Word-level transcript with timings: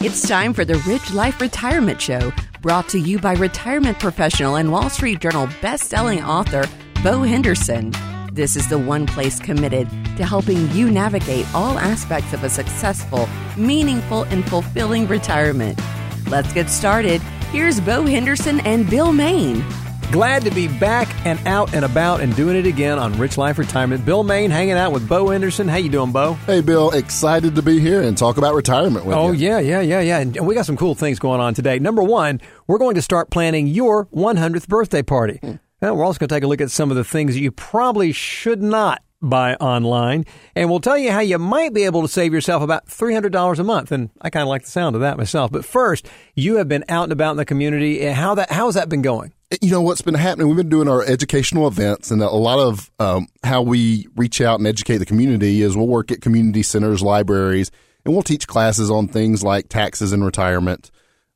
It's 0.00 0.28
time 0.28 0.52
for 0.54 0.64
the 0.64 0.76
Rich 0.86 1.12
Life 1.12 1.40
Retirement 1.40 2.00
Show, 2.00 2.32
brought 2.62 2.88
to 2.90 3.00
you 3.00 3.18
by 3.18 3.34
retirement 3.34 3.98
professional 3.98 4.54
and 4.54 4.70
Wall 4.70 4.88
Street 4.88 5.18
Journal 5.20 5.48
best-selling 5.60 6.22
author 6.22 6.66
Bo 7.02 7.22
Henderson. 7.22 7.92
This 8.32 8.54
is 8.54 8.68
the 8.68 8.78
one 8.78 9.08
place 9.08 9.40
committed 9.40 9.90
to 10.16 10.24
helping 10.24 10.70
you 10.70 10.88
navigate 10.88 11.52
all 11.52 11.80
aspects 11.80 12.32
of 12.32 12.44
a 12.44 12.48
successful, 12.48 13.28
meaningful, 13.56 14.22
and 14.22 14.48
fulfilling 14.48 15.08
retirement. 15.08 15.80
Let's 16.28 16.52
get 16.52 16.70
started. 16.70 17.20
Here's 17.50 17.80
Bo 17.80 18.04
Henderson 18.04 18.60
and 18.60 18.88
Bill 18.88 19.12
Main. 19.12 19.64
Glad 20.10 20.42
to 20.44 20.50
be 20.50 20.68
back 20.68 21.06
and 21.26 21.38
out 21.46 21.74
and 21.74 21.84
about 21.84 22.22
and 22.22 22.34
doing 22.34 22.56
it 22.56 22.64
again 22.64 22.98
on 22.98 23.12
Rich 23.18 23.36
Life 23.36 23.58
Retirement. 23.58 24.06
Bill 24.06 24.22
Main 24.22 24.50
hanging 24.50 24.72
out 24.72 24.90
with 24.90 25.06
Bo 25.06 25.28
Henderson. 25.28 25.68
How 25.68 25.76
you 25.76 25.90
doing, 25.90 26.12
Bo? 26.12 26.32
Hey, 26.46 26.62
Bill. 26.62 26.92
Excited 26.92 27.54
to 27.56 27.60
be 27.60 27.78
here 27.78 28.00
and 28.00 28.16
talk 28.16 28.38
about 28.38 28.54
retirement 28.54 29.04
with 29.04 29.14
oh, 29.14 29.32
you. 29.32 29.50
Oh 29.52 29.58
yeah, 29.58 29.58
yeah, 29.58 29.80
yeah, 29.82 30.00
yeah. 30.00 30.20
And 30.20 30.46
we 30.46 30.54
got 30.54 30.64
some 30.64 30.78
cool 30.78 30.94
things 30.94 31.18
going 31.18 31.42
on 31.42 31.52
today. 31.52 31.78
Number 31.78 32.02
one, 32.02 32.40
we're 32.66 32.78
going 32.78 32.94
to 32.94 33.02
start 33.02 33.30
planning 33.30 33.66
your 33.66 34.06
100th 34.06 34.66
birthday 34.66 35.02
party. 35.02 35.40
Hmm. 35.42 35.56
And 35.82 35.94
we're 35.94 36.06
also 36.06 36.18
going 36.18 36.28
to 36.28 36.34
take 36.34 36.42
a 36.42 36.46
look 36.46 36.62
at 36.62 36.70
some 36.70 36.90
of 36.90 36.96
the 36.96 37.04
things 37.04 37.34
that 37.34 37.40
you 37.40 37.52
probably 37.52 38.12
should 38.12 38.62
not 38.62 39.02
buy 39.20 39.54
online. 39.56 40.24
And 40.54 40.70
we'll 40.70 40.80
tell 40.80 40.98
you 40.98 41.10
how 41.10 41.20
you 41.20 41.38
might 41.38 41.74
be 41.74 41.84
able 41.84 42.02
to 42.02 42.08
save 42.08 42.32
yourself 42.32 42.62
about 42.62 42.86
$300 42.86 43.58
a 43.58 43.64
month. 43.64 43.92
And 43.92 44.10
I 44.20 44.30
kind 44.30 44.42
of 44.42 44.48
like 44.48 44.62
the 44.62 44.70
sound 44.70 44.94
of 44.94 45.00
that 45.02 45.16
myself. 45.16 45.50
But 45.50 45.64
first, 45.64 46.08
you 46.34 46.56
have 46.56 46.68
been 46.68 46.84
out 46.88 47.04
and 47.04 47.12
about 47.12 47.32
in 47.32 47.36
the 47.36 47.44
community. 47.44 48.06
And 48.06 48.14
how 48.16 48.34
that 48.36 48.50
how 48.50 48.66
has 48.66 48.74
that 48.74 48.88
been 48.88 49.02
going? 49.02 49.32
You 49.62 49.70
know 49.70 49.80
what's 49.80 50.02
been 50.02 50.14
happening? 50.14 50.48
We've 50.48 50.58
been 50.58 50.68
doing 50.68 50.88
our 50.88 51.02
educational 51.02 51.66
events, 51.66 52.10
and 52.10 52.20
a 52.20 52.28
lot 52.28 52.58
of 52.58 52.90
um, 52.98 53.28
how 53.42 53.62
we 53.62 54.06
reach 54.14 54.42
out 54.42 54.60
and 54.60 54.66
educate 54.66 54.98
the 54.98 55.06
community 55.06 55.62
is 55.62 55.74
we'll 55.74 55.86
work 55.86 56.12
at 56.12 56.20
community 56.20 56.62
centers, 56.62 57.00
libraries, 57.00 57.70
and 58.04 58.12
we'll 58.12 58.22
teach 58.22 58.46
classes 58.46 58.90
on 58.90 59.08
things 59.08 59.42
like 59.42 59.70
taxes 59.70 60.12
and 60.12 60.22
retirement. 60.22 60.90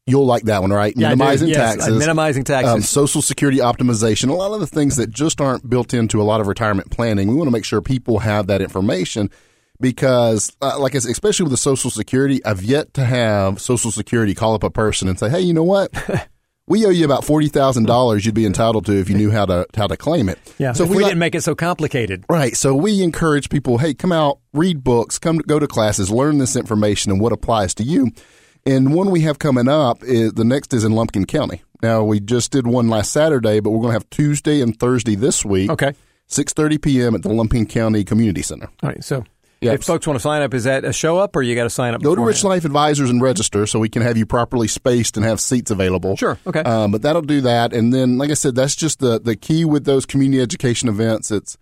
You'll 0.07 0.27
like 0.27 0.43
that 0.45 0.63
one, 0.63 0.73
right? 0.73 0.93
Yeah, 0.97 1.11
minimizing 1.11 1.49
Yes, 1.49 1.77
taxes, 1.77 1.97
minimizing 1.99 2.43
taxes. 2.45 2.73
um, 2.75 2.83
Social 2.83 3.23
Security 3.23 3.59
optimization, 3.59 4.31
a 4.31 4.33
lot 4.33 4.53
of 4.53 4.59
the 4.61 4.67
things 4.67 4.97
that 4.97 5.11
just 5.11 5.41
aren't 5.41 5.71
built 5.71 5.95
into 5.95 6.21
a 6.21 6.25
lot 6.25 6.41
of 6.41 6.49
retirement 6.49 6.91
planning. 6.91 7.29
We 7.29 7.35
want 7.37 7.47
to 7.47 7.53
make 7.53 7.65
sure 7.65 7.81
people 7.81 8.19
have 8.19 8.49
that 8.49 8.61
information 8.61 9.31
because, 9.81 10.55
uh, 10.63 10.79
like 10.79 10.95
I 10.95 10.99
said, 10.99 11.11
especially 11.11 11.45
with 11.45 11.53
the 11.53 11.57
Social 11.57 11.91
Security, 11.91 12.45
I've 12.45 12.63
yet 12.63 12.95
to 12.95 13.05
have 13.05 13.61
Social 13.61 13.91
Security 13.91 14.35
call 14.35 14.55
up 14.55 14.63
a 14.65 14.71
person 14.71 15.09
and 15.09 15.19
say, 15.19 15.29
"Hey, 15.29 15.41
you 15.41 15.53
know 15.55 15.65
what?" 15.65 15.91
We 16.69 16.87
owe 16.87 16.91
you 16.91 17.05
about 17.05 17.25
forty 17.25 17.49
thousand 17.49 17.87
dollars. 17.87 18.25
You'd 18.25 18.37
be 18.37 18.47
entitled 18.47 18.87
to 18.87 18.93
if 18.93 19.11
you 19.11 19.17
knew 19.17 19.33
how 19.33 19.45
to 19.47 19.67
how 19.77 19.89
to 19.89 19.97
claim 19.97 20.29
it. 20.29 20.39
Yeah, 20.59 20.73
So 20.73 20.85
if 20.85 20.91
we, 20.91 20.99
we 20.99 21.03
like- 21.03 21.11
didn't 21.11 21.19
make 21.19 21.35
it 21.35 21.43
so 21.43 21.57
complicated. 21.57 22.25
Right. 22.31 22.57
So 22.57 22.73
we 22.77 23.03
encourage 23.03 23.51
people, 23.51 23.79
hey, 23.79 23.95
come 23.95 24.13
out, 24.13 24.39
read 24.53 24.85
books, 24.85 25.19
come 25.19 25.39
go 25.39 25.59
to 25.59 25.67
classes, 25.67 26.09
learn 26.09 26.39
this 26.39 26.55
information 26.55 27.11
and 27.11 27.21
what 27.21 27.33
applies 27.33 27.75
to 27.75 27.83
you. 27.83 28.13
And 28.65 28.95
one 28.95 29.11
we 29.11 29.21
have 29.23 29.39
coming 29.39 29.69
up 29.69 30.03
is 30.05 30.35
the 30.35 30.45
next 30.45 30.73
is 30.73 30.85
in 30.85 30.93
Lumpkin 30.93 31.27
County. 31.27 31.63
Now 31.83 32.05
we 32.05 32.21
just 32.21 32.53
did 32.53 32.67
one 32.67 32.89
last 32.89 33.11
Saturday, 33.13 33.59
but 33.61 33.71
we're 33.71 33.81
going 33.81 33.89
to 33.91 33.95
have 33.95 34.09
Tuesday 34.11 34.61
and 34.61 34.79
Thursday 34.79 35.17
this 35.17 35.45
week. 35.45 35.71
Okay. 35.71 35.95
6:30 36.29 36.81
p.m. 36.81 37.15
at 37.15 37.23
the 37.23 37.29
Lumpkin 37.29 37.67
County 37.67 38.05
Community 38.05 38.41
Center. 38.43 38.69
All 38.83 38.89
right. 38.89 39.03
So 39.05 39.25
Yeah. 39.61 39.73
if 39.73 39.83
folks 39.85 40.07
want 40.07 40.17
to 40.17 40.23
sign 40.23 40.43
up, 40.43 40.55
is 40.55 40.65
that 40.65 40.85
a 40.85 40.93
show 40.93 41.19
up 41.19 41.35
or 41.37 41.43
you 41.43 41.55
got 41.57 41.65
to 41.65 41.71
sign 41.71 41.93
up? 41.93 42.03
Go 42.03 42.15
to? 42.15 42.23
Rich 42.25 42.45
Life 42.45 42.65
Advisors 42.65 43.11
and 43.11 43.21
register 43.21 43.67
so 43.67 43.79
we 43.81 43.89
can 43.89 44.01
have 44.03 44.17
you 44.17 44.25
properly 44.27 44.69
spaced 44.69 45.17
and 45.17 45.27
have 45.27 45.41
seats 45.41 45.71
available. 45.71 46.17
Sure. 46.17 46.39
Okay. 46.47 46.61
Um, 46.61 46.91
but 46.93 47.03
that'll 47.03 47.21
do 47.23 47.41
that. 47.43 47.73
And 47.75 47.93
then, 47.93 48.17
like 48.17 48.31
I 48.31 48.35
said, 48.35 48.55
that's 48.55 48.77
just 48.77 49.01
the 49.01 49.21
the 49.21 49.35
key 49.37 49.65
with 49.65 49.85
those 49.85 50.07
community 50.07 50.41
education 50.41 50.89
events. 50.89 51.31
It's 51.31 51.59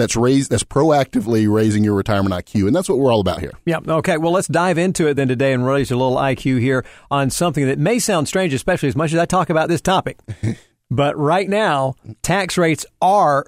that's 0.00 0.16
raised 0.16 0.50
that's 0.50 0.64
proactively 0.64 1.52
raising 1.52 1.84
your 1.84 1.94
retirement 1.94 2.34
IQ, 2.34 2.66
and 2.66 2.74
that's 2.74 2.88
what 2.88 2.98
we're 2.98 3.12
all 3.12 3.20
about 3.20 3.40
here. 3.40 3.52
Yeah. 3.64 3.78
Okay. 3.86 4.16
Well, 4.16 4.32
let's 4.32 4.48
dive 4.48 4.78
into 4.78 5.06
it 5.06 5.14
then 5.14 5.28
today 5.28 5.52
and 5.52 5.66
raise 5.66 5.90
a 5.90 5.96
little 5.96 6.16
IQ 6.16 6.60
here 6.60 6.84
on 7.10 7.30
something 7.30 7.66
that 7.66 7.78
may 7.78 7.98
sound 7.98 8.28
strange, 8.28 8.52
especially 8.52 8.88
as 8.88 8.96
much 8.96 9.12
as 9.12 9.18
I 9.18 9.26
talk 9.26 9.50
about 9.50 9.68
this 9.68 9.80
topic. 9.80 10.18
but 10.90 11.16
right 11.16 11.48
now, 11.48 11.94
tax 12.22 12.58
rates 12.58 12.84
are 13.00 13.46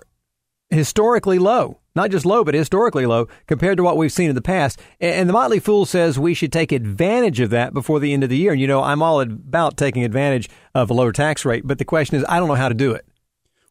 historically 0.70 1.38
low. 1.38 1.78
Not 1.94 2.10
just 2.10 2.24
low, 2.24 2.42
but 2.42 2.54
historically 2.54 3.04
low 3.04 3.28
compared 3.46 3.76
to 3.76 3.82
what 3.82 3.98
we've 3.98 4.10
seen 4.10 4.30
in 4.30 4.34
the 4.34 4.40
past. 4.40 4.80
And 4.98 5.28
the 5.28 5.34
Motley 5.34 5.60
Fool 5.60 5.84
says 5.84 6.18
we 6.18 6.32
should 6.32 6.50
take 6.50 6.72
advantage 6.72 7.38
of 7.38 7.50
that 7.50 7.74
before 7.74 8.00
the 8.00 8.14
end 8.14 8.24
of 8.24 8.30
the 8.30 8.36
year. 8.38 8.52
And 8.52 8.60
you 8.60 8.66
know, 8.66 8.82
I'm 8.82 9.02
all 9.02 9.20
about 9.20 9.76
taking 9.76 10.02
advantage 10.02 10.48
of 10.74 10.90
a 10.90 10.94
lower 10.94 11.12
tax 11.12 11.44
rate, 11.44 11.66
but 11.66 11.78
the 11.78 11.84
question 11.84 12.16
is, 12.16 12.24
I 12.28 12.38
don't 12.38 12.48
know 12.48 12.54
how 12.54 12.70
to 12.70 12.74
do 12.74 12.92
it. 12.92 13.06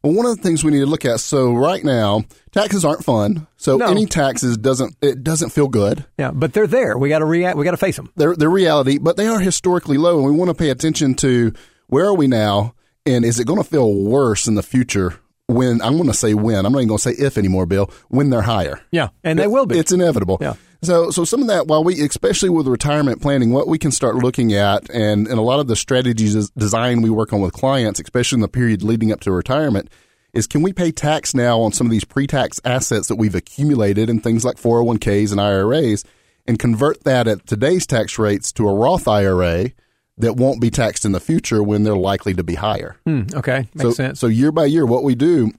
Well, 0.04 0.14
one 0.14 0.26
of 0.26 0.36
the 0.36 0.42
things 0.42 0.64
we 0.64 0.72
need 0.72 0.80
to 0.80 0.86
look 0.88 1.06
at. 1.06 1.20
So 1.20 1.54
right 1.54 1.84
now, 1.84 2.24
taxes 2.52 2.84
aren't 2.84 3.04
fun. 3.06 3.46
So 3.58 3.78
No. 3.78 3.86
any 3.88 4.06
taxes 4.08 4.58
doesn't 4.58 4.96
it 5.02 5.24
doesn't 5.24 5.50
feel 5.52 5.68
good. 5.68 6.06
Yeah, 6.18 6.32
but 6.32 6.54
they're 6.54 6.66
there. 6.68 6.98
We 6.98 7.10
got 7.10 7.20
to 7.20 7.26
react. 7.26 7.58
We 7.58 7.66
got 7.66 7.72
to 7.72 7.78
face 7.78 7.98
them. 7.98 8.12
They're 8.16 8.36
they're 8.36 8.50
reality, 8.50 8.98
but 8.98 9.16
they 9.18 9.28
are 9.28 9.40
historically 9.40 9.98
low, 9.98 10.18
and 10.18 10.26
we 10.26 10.32
want 10.32 10.50
to 10.50 10.56
pay 10.56 10.70
attention 10.70 11.14
to 11.16 11.54
where 11.88 12.06
are 12.06 12.16
we 12.16 12.28
now, 12.28 12.74
and 13.06 13.24
is 13.26 13.40
it 13.40 13.46
going 13.46 13.62
to 13.62 13.70
feel 13.70 13.94
worse 13.94 14.48
in 14.48 14.56
the 14.56 14.64
future? 14.64 15.16
When 15.48 15.82
I'm 15.82 15.98
going 15.98 16.08
to 16.08 16.14
say 16.14 16.34
when, 16.34 16.66
I'm 16.66 16.72
not 16.72 16.80
even 16.80 16.88
going 16.88 16.98
to 17.00 17.04
say 17.04 17.12
if 17.12 17.38
anymore, 17.38 17.66
Bill. 17.66 17.92
When 18.08 18.30
they're 18.30 18.42
higher. 18.42 18.80
Yeah, 18.92 19.10
and 19.24 19.38
they 19.38 19.48
will 19.48 19.66
be. 19.66 19.78
It's 19.78 19.92
inevitable. 19.92 20.38
Yeah. 20.40 20.54
So, 20.84 21.12
so 21.12 21.26
some 21.26 21.42
of 21.42 21.48
that, 21.48 21.68
while 21.68 21.84
we, 21.84 22.02
especially 22.02 22.50
with 22.50 22.68
retirement 22.68 23.22
planning, 23.22 23.52
what 23.52 23.68
we 23.68 23.78
can 23.78 23.92
start 23.92 24.16
looking 24.16 24.54
at, 24.54 24.90
and, 24.90 25.28
and 25.28 25.38
a 25.38 25.42
lot 25.44 25.60
of 25.60 25.68
the 25.68 25.76
strategies 25.76 26.36
is 26.36 26.50
design 26.52 27.04
we 27.04 27.10
work 27.12 27.34
on 27.34 27.42
with 27.42 27.54
clients, 27.54 28.00
especially 28.00 28.38
in 28.38 28.42
the 28.42 28.48
period 28.48 28.82
leading 28.82 29.12
up 29.12 29.20
to 29.22 29.32
retirement, 29.32 29.90
is 30.34 30.48
can 30.48 30.64
we 30.64 30.74
pay 30.74 30.92
tax 30.92 31.36
now 31.36 31.60
on 31.60 31.72
some 31.72 31.86
of 31.86 31.92
these 31.92 32.04
pre-tax 32.04 32.60
assets 32.66 33.08
that 33.10 33.18
we've 33.18 33.36
accumulated 33.36 34.10
in 34.10 34.20
things 34.20 34.44
like 34.44 34.56
401ks 34.56 35.32
and 35.32 35.40
IRAs, 35.40 36.04
and 36.48 36.58
convert 36.58 37.04
that 37.04 37.28
at 37.28 37.46
today's 37.46 37.86
tax 37.86 38.18
rates 38.18 38.52
to 38.54 38.68
a 38.68 38.74
Roth 38.74 39.08
IRA 39.08 39.72
that 40.18 40.36
won't 40.36 40.60
be 40.60 40.72
taxed 40.72 41.06
in 41.06 41.12
the 41.12 41.20
future 41.20 41.62
when 41.62 41.84
they're 41.84 41.96
likely 41.96 42.34
to 42.34 42.44
be 42.44 42.56
higher. 42.56 42.98
Hmm, 43.06 43.24
okay, 43.36 43.68
makes 43.76 43.82
so, 43.82 43.92
sense. 43.92 44.20
So 44.20 44.28
year 44.28 44.52
by 44.52 44.66
year, 44.66 44.86
what 44.86 45.04
we 45.04 45.14
do 45.14 45.52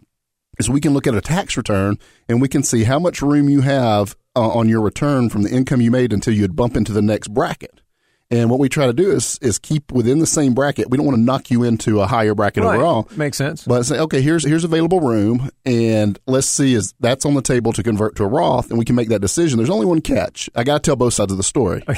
is 0.59 0.69
we 0.69 0.81
can 0.81 0.93
look 0.93 1.07
at 1.07 1.15
a 1.15 1.21
tax 1.21 1.57
return 1.57 1.99
and 2.29 2.43
we 2.43 2.49
can 2.49 2.63
see 2.63 2.85
how 2.85 2.99
much 2.99 3.23
room 3.23 3.49
you 3.49 3.61
have 3.61 4.17
uh, 4.37 4.49
on 4.49 4.69
your 4.69 4.81
return 4.81 5.29
from 5.29 5.43
the 5.43 5.51
income 5.51 5.81
you 5.81 5.91
made 5.91 6.13
until 6.13 6.35
you'd 6.35 6.57
bump 6.57 6.77
into 6.77 6.93
the 6.93 7.03
next 7.03 7.29
bracket. 7.29 7.81
And 8.31 8.49
what 8.49 8.59
we 8.59 8.71
try 8.71 8.87
to 8.87 8.95
do 8.95 9.11
is 9.11 9.39
is 9.43 9.59
keep 9.59 9.93
within 9.93 10.19
the 10.19 10.27
same 10.27 10.55
bracket. 10.55 10.89
We 10.89 10.97
don't 10.97 11.05
want 11.05 11.19
to 11.19 11.23
knock 11.23 11.51
you 11.51 11.65
into 11.65 12.01
a 12.01 12.07
higher 12.07 12.35
bracket 12.35 12.65
Right. 12.65 12.77
overall. 12.77 13.07
Makes 13.15 13.37
sense. 13.37 13.65
But 13.67 13.83
say, 13.85 13.99
okay, 13.99 14.23
here's 14.23 14.43
here's 14.47 14.65
available 14.65 15.01
room, 15.01 15.51
and 15.67 16.19
let's 16.27 16.47
see 16.47 16.73
is 16.73 16.95
that's 16.99 17.27
on 17.27 17.35
the 17.35 17.43
table 17.43 17.75
to 17.75 17.83
convert 17.83 18.17
to 18.17 18.25
a 18.25 18.27
Roth, 18.27 18.71
and 18.71 18.79
we 18.79 18.87
can 18.87 18.97
make 18.97 19.11
that 19.11 19.21
decision. 19.21 19.59
There's 19.59 19.69
only 19.69 19.85
one 19.85 20.01
catch. 20.01 20.49
I 20.55 20.65
got 20.65 20.83
to 20.83 20.89
tell 20.89 20.97
both 20.97 21.13
sides 21.13 21.31
of 21.31 21.37
the 21.37 21.45
story. 21.45 21.85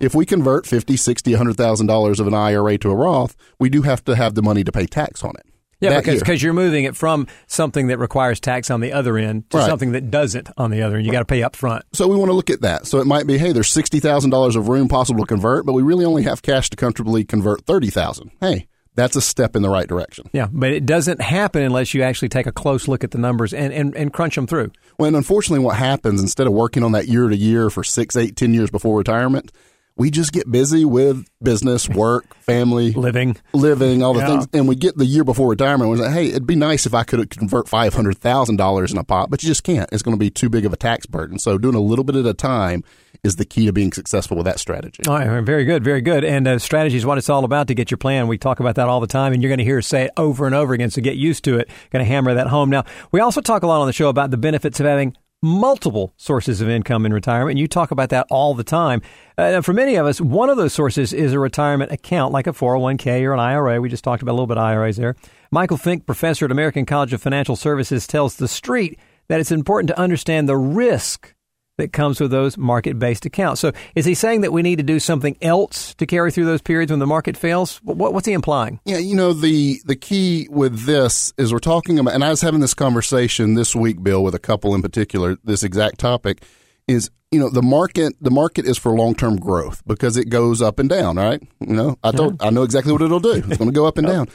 if 0.00 0.12
we 0.12 0.26
convert 0.26 0.66
50, 0.66 0.96
60, 0.96 1.30
100,000 1.30 1.86
dollars 1.86 2.18
of 2.18 2.26
an 2.26 2.34
IRA 2.34 2.78
to 2.78 2.90
a 2.90 2.94
Roth, 2.96 3.36
we 3.60 3.68
do 3.68 3.82
have 3.82 4.04
to 4.06 4.16
have 4.16 4.34
the 4.34 4.42
money 4.42 4.64
to 4.64 4.72
pay 4.72 4.86
tax 4.86 5.22
on 5.22 5.34
it. 5.38 5.46
Yeah, 5.80 5.90
that 5.90 6.04
because 6.04 6.20
because 6.20 6.42
you're 6.42 6.54
moving 6.54 6.84
it 6.84 6.96
from 6.96 7.26
something 7.48 7.88
that 7.88 7.98
requires 7.98 8.40
tax 8.40 8.70
on 8.70 8.80
the 8.80 8.92
other 8.92 9.18
end 9.18 9.50
to 9.50 9.58
Right. 9.58 9.66
something 9.66 9.92
that 9.92 10.10
doesn't 10.10 10.48
on 10.56 10.70
the 10.70 10.82
other 10.82 10.96
end. 10.96 11.04
You 11.04 11.12
got 11.12 11.18
to 11.18 11.24
pay 11.26 11.42
up 11.42 11.54
front. 11.54 11.84
So 11.92 12.08
we 12.08 12.16
want 12.16 12.30
to 12.30 12.34
look 12.34 12.48
at 12.48 12.62
that. 12.62 12.86
So 12.86 12.98
it 13.00 13.06
might 13.06 13.26
be, 13.26 13.36
hey, 13.36 13.52
there's 13.52 13.70
sixty 13.70 14.00
thousand 14.00 14.30
dollars 14.30 14.56
of 14.56 14.68
room 14.68 14.88
possible 14.88 15.20
to 15.20 15.26
convert, 15.26 15.66
but 15.66 15.74
we 15.74 15.82
really 15.82 16.04
only 16.06 16.22
have 16.22 16.40
cash 16.42 16.70
to 16.70 16.76
comfortably 16.76 17.24
convert 17.24 17.66
thirty 17.66 17.90
thousand. 17.90 18.30
Hey, 18.40 18.68
that's 18.94 19.16
a 19.16 19.20
step 19.20 19.54
in 19.54 19.60
the 19.60 19.68
right 19.68 19.86
direction. 19.86 20.30
Yeah, 20.32 20.48
but 20.50 20.70
it 20.70 20.86
doesn't 20.86 21.20
happen 21.20 21.60
unless 21.62 21.92
you 21.92 22.00
actually 22.02 22.30
take 22.30 22.46
a 22.46 22.52
close 22.52 22.88
look 22.88 23.04
at 23.04 23.10
the 23.10 23.18
numbers 23.18 23.52
and, 23.52 23.70
and, 23.70 23.94
and 23.94 24.10
crunch 24.10 24.36
them 24.36 24.46
through. 24.46 24.70
Well, 24.98 25.08
and 25.08 25.16
unfortunately, 25.16 25.62
what 25.62 25.76
happens 25.76 26.22
instead 26.22 26.46
of 26.46 26.54
working 26.54 26.82
on 26.82 26.92
that 26.92 27.06
year 27.06 27.28
to 27.28 27.36
year 27.36 27.68
for 27.68 27.84
six, 27.84 28.16
eight, 28.16 28.34
ten 28.36 28.54
years 28.54 28.70
before 28.70 28.96
retirement, 28.96 29.52
we 29.96 30.10
just 30.10 30.32
get 30.32 30.50
busy 30.50 30.84
with 30.84 31.24
business, 31.42 31.88
work, 31.88 32.34
family, 32.42 32.92
Living. 32.92 33.36
living, 33.54 34.02
all 34.02 34.12
the 34.12 34.20
Yeah. 34.20 34.26
things, 34.26 34.48
and 34.52 34.68
we 34.68 34.74
get 34.76 34.96
the 34.96 35.06
year 35.06 35.24
before 35.24 35.48
retirement. 35.48 35.88
We're 35.90 35.96
like, 35.96 36.12
hey, 36.12 36.26
it'd 36.28 36.46
be 36.46 36.54
nice 36.56 36.84
if 36.86 36.92
I 36.94 37.02
could 37.02 37.30
convert 37.30 37.68
five 37.68 37.94
hundred 37.94 38.18
thousand 38.18 38.56
dollars 38.56 38.92
in 38.92 38.98
a 38.98 39.04
pot, 39.04 39.30
but 39.30 39.42
you 39.42 39.46
just 39.48 39.64
can't. 39.64 39.88
It's 39.92 40.02
going 40.02 40.14
to 40.14 40.18
be 40.18 40.30
too 40.30 40.48
big 40.50 40.66
of 40.66 40.72
a 40.72 40.76
tax 40.76 41.06
burden. 41.06 41.38
So 41.38 41.56
doing 41.58 41.74
a 41.74 41.80
little 41.80 42.04
bit 42.04 42.14
at 42.16 42.26
a 42.26 42.34
time 42.34 42.84
is 43.24 43.36
the 43.36 43.44
key 43.46 43.64
to 43.66 43.72
being 43.72 43.92
successful 43.92 44.36
with 44.36 44.44
that 44.46 44.60
strategy. 44.60 45.02
All 45.08 45.14
right, 45.18 45.40
very 45.42 45.64
good, 45.64 45.82
very 45.82 46.02
good. 46.02 46.22
And 46.24 46.46
uh, 46.46 46.58
strategy 46.58 46.96
is 46.98 47.06
what 47.06 47.16
it's 47.18 47.30
all 47.30 47.44
about 47.44 47.68
to 47.68 47.74
get 47.74 47.90
your 47.90 47.98
plan. 47.98 48.28
We 48.28 48.36
talk 48.38 48.60
about 48.60 48.74
that 48.74 48.88
all 48.88 49.00
the 49.00 49.06
time, 49.06 49.32
and 49.32 49.42
you're 49.42 49.48
going 49.50 49.58
to 49.58 49.64
hear 49.64 49.78
us 49.78 49.86
say 49.86 50.04
it 50.04 50.10
over 50.18 50.46
and 50.46 50.54
over 50.54 50.74
again. 50.74 50.90
So 50.90 51.00
get 51.00 51.16
used 51.16 51.42
to 51.44 51.58
it. 51.58 51.68
Going 51.90 52.04
to 52.04 52.08
hammer 52.08 52.34
that 52.34 52.48
home. 52.48 52.68
Now, 52.68 52.84
we 53.12 53.20
also 53.20 53.40
talk 53.40 53.62
a 53.62 53.66
lot 53.66 53.80
on 53.80 53.86
the 53.86 53.92
show 53.94 54.10
about 54.10 54.30
the 54.30 54.36
benefits 54.36 54.78
of 54.78 54.86
having 54.86 55.16
multiple 55.42 56.12
sources 56.16 56.60
of 56.60 56.68
income 56.68 57.06
in 57.06 57.12
retirement. 57.12 57.52
And 57.52 57.58
you 57.58 57.68
talk 57.68 57.90
about 57.90 58.08
that 58.10 58.26
all 58.30 58.54
the 58.54 58.64
time. 58.64 59.02
Uh, 59.38 59.60
for 59.60 59.72
many 59.72 59.96
of 59.96 60.06
us, 60.06 60.20
one 60.20 60.50
of 60.50 60.56
those 60.56 60.72
sources 60.72 61.12
is 61.12 61.32
a 61.32 61.38
retirement 61.38 61.92
account, 61.92 62.32
like 62.32 62.46
a 62.46 62.52
401k 62.52 63.22
or 63.22 63.34
an 63.34 63.40
IRA. 63.40 63.80
We 63.80 63.88
just 63.88 64.04
talked 64.04 64.22
about 64.22 64.32
a 64.32 64.34
little 64.34 64.46
bit 64.46 64.58
of 64.58 64.64
IRAs 64.64 64.96
there. 64.96 65.14
Michael 65.50 65.76
Finke, 65.76 66.06
professor 66.06 66.46
at 66.46 66.50
American 66.50 66.86
College 66.86 67.12
of 67.12 67.22
Financial 67.22 67.56
Services, 67.56 68.06
tells 68.06 68.36
the 68.36 68.48
street 68.48 68.98
that 69.28 69.40
it's 69.40 69.52
important 69.52 69.88
to 69.88 69.98
understand 69.98 70.48
the 70.48 70.56
risk 70.56 71.34
that 71.78 71.92
comes 71.92 72.20
with 72.20 72.30
those 72.30 72.56
market 72.56 72.98
based 72.98 73.26
accounts. 73.26 73.60
So, 73.60 73.72
is 73.94 74.04
he 74.04 74.14
saying 74.14 74.42
that 74.42 74.52
we 74.52 74.62
need 74.62 74.76
to 74.76 74.82
do 74.82 74.98
something 74.98 75.36
else 75.42 75.94
to 75.94 76.06
carry 76.06 76.30
through 76.30 76.46
those 76.46 76.62
periods 76.62 76.90
when 76.90 76.98
the 76.98 77.06
market 77.06 77.36
fails? 77.36 77.78
What, 77.84 78.12
what's 78.14 78.26
he 78.26 78.32
implying? 78.32 78.80
Yeah, 78.84 78.98
you 78.98 79.14
know 79.14 79.32
the 79.32 79.80
the 79.84 79.96
key 79.96 80.48
with 80.50 80.86
this 80.86 81.32
is 81.38 81.52
we're 81.52 81.58
talking 81.58 81.98
about, 81.98 82.14
and 82.14 82.24
I 82.24 82.30
was 82.30 82.40
having 82.40 82.60
this 82.60 82.74
conversation 82.74 83.54
this 83.54 83.74
week, 83.74 84.02
Bill, 84.02 84.22
with 84.22 84.34
a 84.34 84.40
couple 84.40 84.74
in 84.74 84.82
particular. 84.82 85.36
This 85.44 85.62
exact 85.62 85.98
topic 85.98 86.42
is 86.88 87.10
you 87.36 87.42
know 87.42 87.50
the 87.50 87.62
market 87.62 88.14
the 88.20 88.30
market 88.30 88.64
is 88.66 88.78
for 88.78 88.92
long 88.92 89.14
term 89.14 89.36
growth 89.36 89.82
because 89.86 90.16
it 90.16 90.28
goes 90.30 90.60
up 90.62 90.78
and 90.78 90.88
down 90.88 91.16
right? 91.16 91.40
You 91.60 91.74
know 91.74 91.96
i 92.02 92.10
told 92.12 92.42
i 92.42 92.50
know 92.50 92.62
exactly 92.62 92.92
what 92.92 93.02
it'll 93.02 93.20
do. 93.20 93.32
It's 93.32 93.58
going 93.58 93.70
to 93.70 93.78
go 93.80 93.86
up 93.86 93.98
and 93.98 94.06
down. 94.14 94.26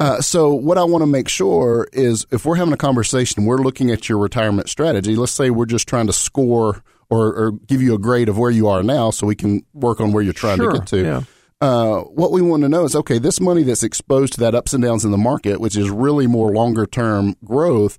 Uh, 0.00 0.20
so 0.20 0.52
what 0.54 0.78
i 0.78 0.84
want 0.84 1.02
to 1.02 1.06
make 1.18 1.28
sure 1.28 1.86
is 1.92 2.26
if 2.30 2.44
we're 2.46 2.56
having 2.56 2.72
a 2.74 2.76
conversation 2.88 3.44
we're 3.44 3.58
looking 3.68 3.90
at 3.90 4.08
your 4.08 4.18
retirement 4.18 4.68
strategy. 4.68 5.14
Let's 5.16 5.32
say 5.32 5.50
we're 5.50 5.66
just 5.66 5.86
trying 5.86 6.06
to 6.08 6.12
score 6.12 6.82
or, 7.10 7.26
or 7.34 7.52
give 7.52 7.80
you 7.82 7.94
a 7.94 7.98
grade 7.98 8.28
of 8.28 8.36
where 8.38 8.50
you 8.50 8.66
are 8.68 8.82
now 8.82 9.10
so 9.10 9.26
we 9.26 9.36
can 9.36 9.62
work 9.72 10.00
on 10.00 10.12
where 10.12 10.22
you're 10.24 10.32
trying 10.32 10.56
Sure, 10.58 10.72
to 10.72 10.78
get 10.78 10.86
to. 10.88 11.02
yeah. 11.04 11.22
uh, 11.60 12.00
what 12.00 12.32
we 12.32 12.42
want 12.42 12.62
to 12.64 12.68
know 12.68 12.84
is 12.84 12.96
okay 12.96 13.18
this 13.18 13.40
money 13.40 13.62
that's 13.62 13.82
exposed 13.84 14.32
to 14.34 14.40
that 14.40 14.54
ups 14.56 14.72
and 14.74 14.82
downs 14.82 15.04
in 15.04 15.10
the 15.12 15.18
market 15.30 15.60
which 15.60 15.76
is 15.76 15.88
really 15.88 16.26
more 16.26 16.50
longer 16.52 16.84
term 16.86 17.34
growth 17.44 17.96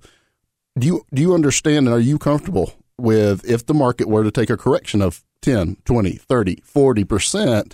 do 0.78 0.86
you 0.86 1.02
do 1.14 1.22
you 1.22 1.32
understand 1.34 1.86
and 1.86 1.94
are 1.96 2.00
you 2.00 2.18
comfortable 2.18 2.72
with 2.98 3.48
if 3.48 3.64
the 3.66 3.74
market 3.74 4.08
were 4.08 4.24
to 4.24 4.30
take 4.30 4.50
a 4.50 4.56
correction 4.56 5.00
of 5.02 5.22
10 5.42 5.76
20 5.84 6.12
30 6.12 6.56
40% 6.56 7.72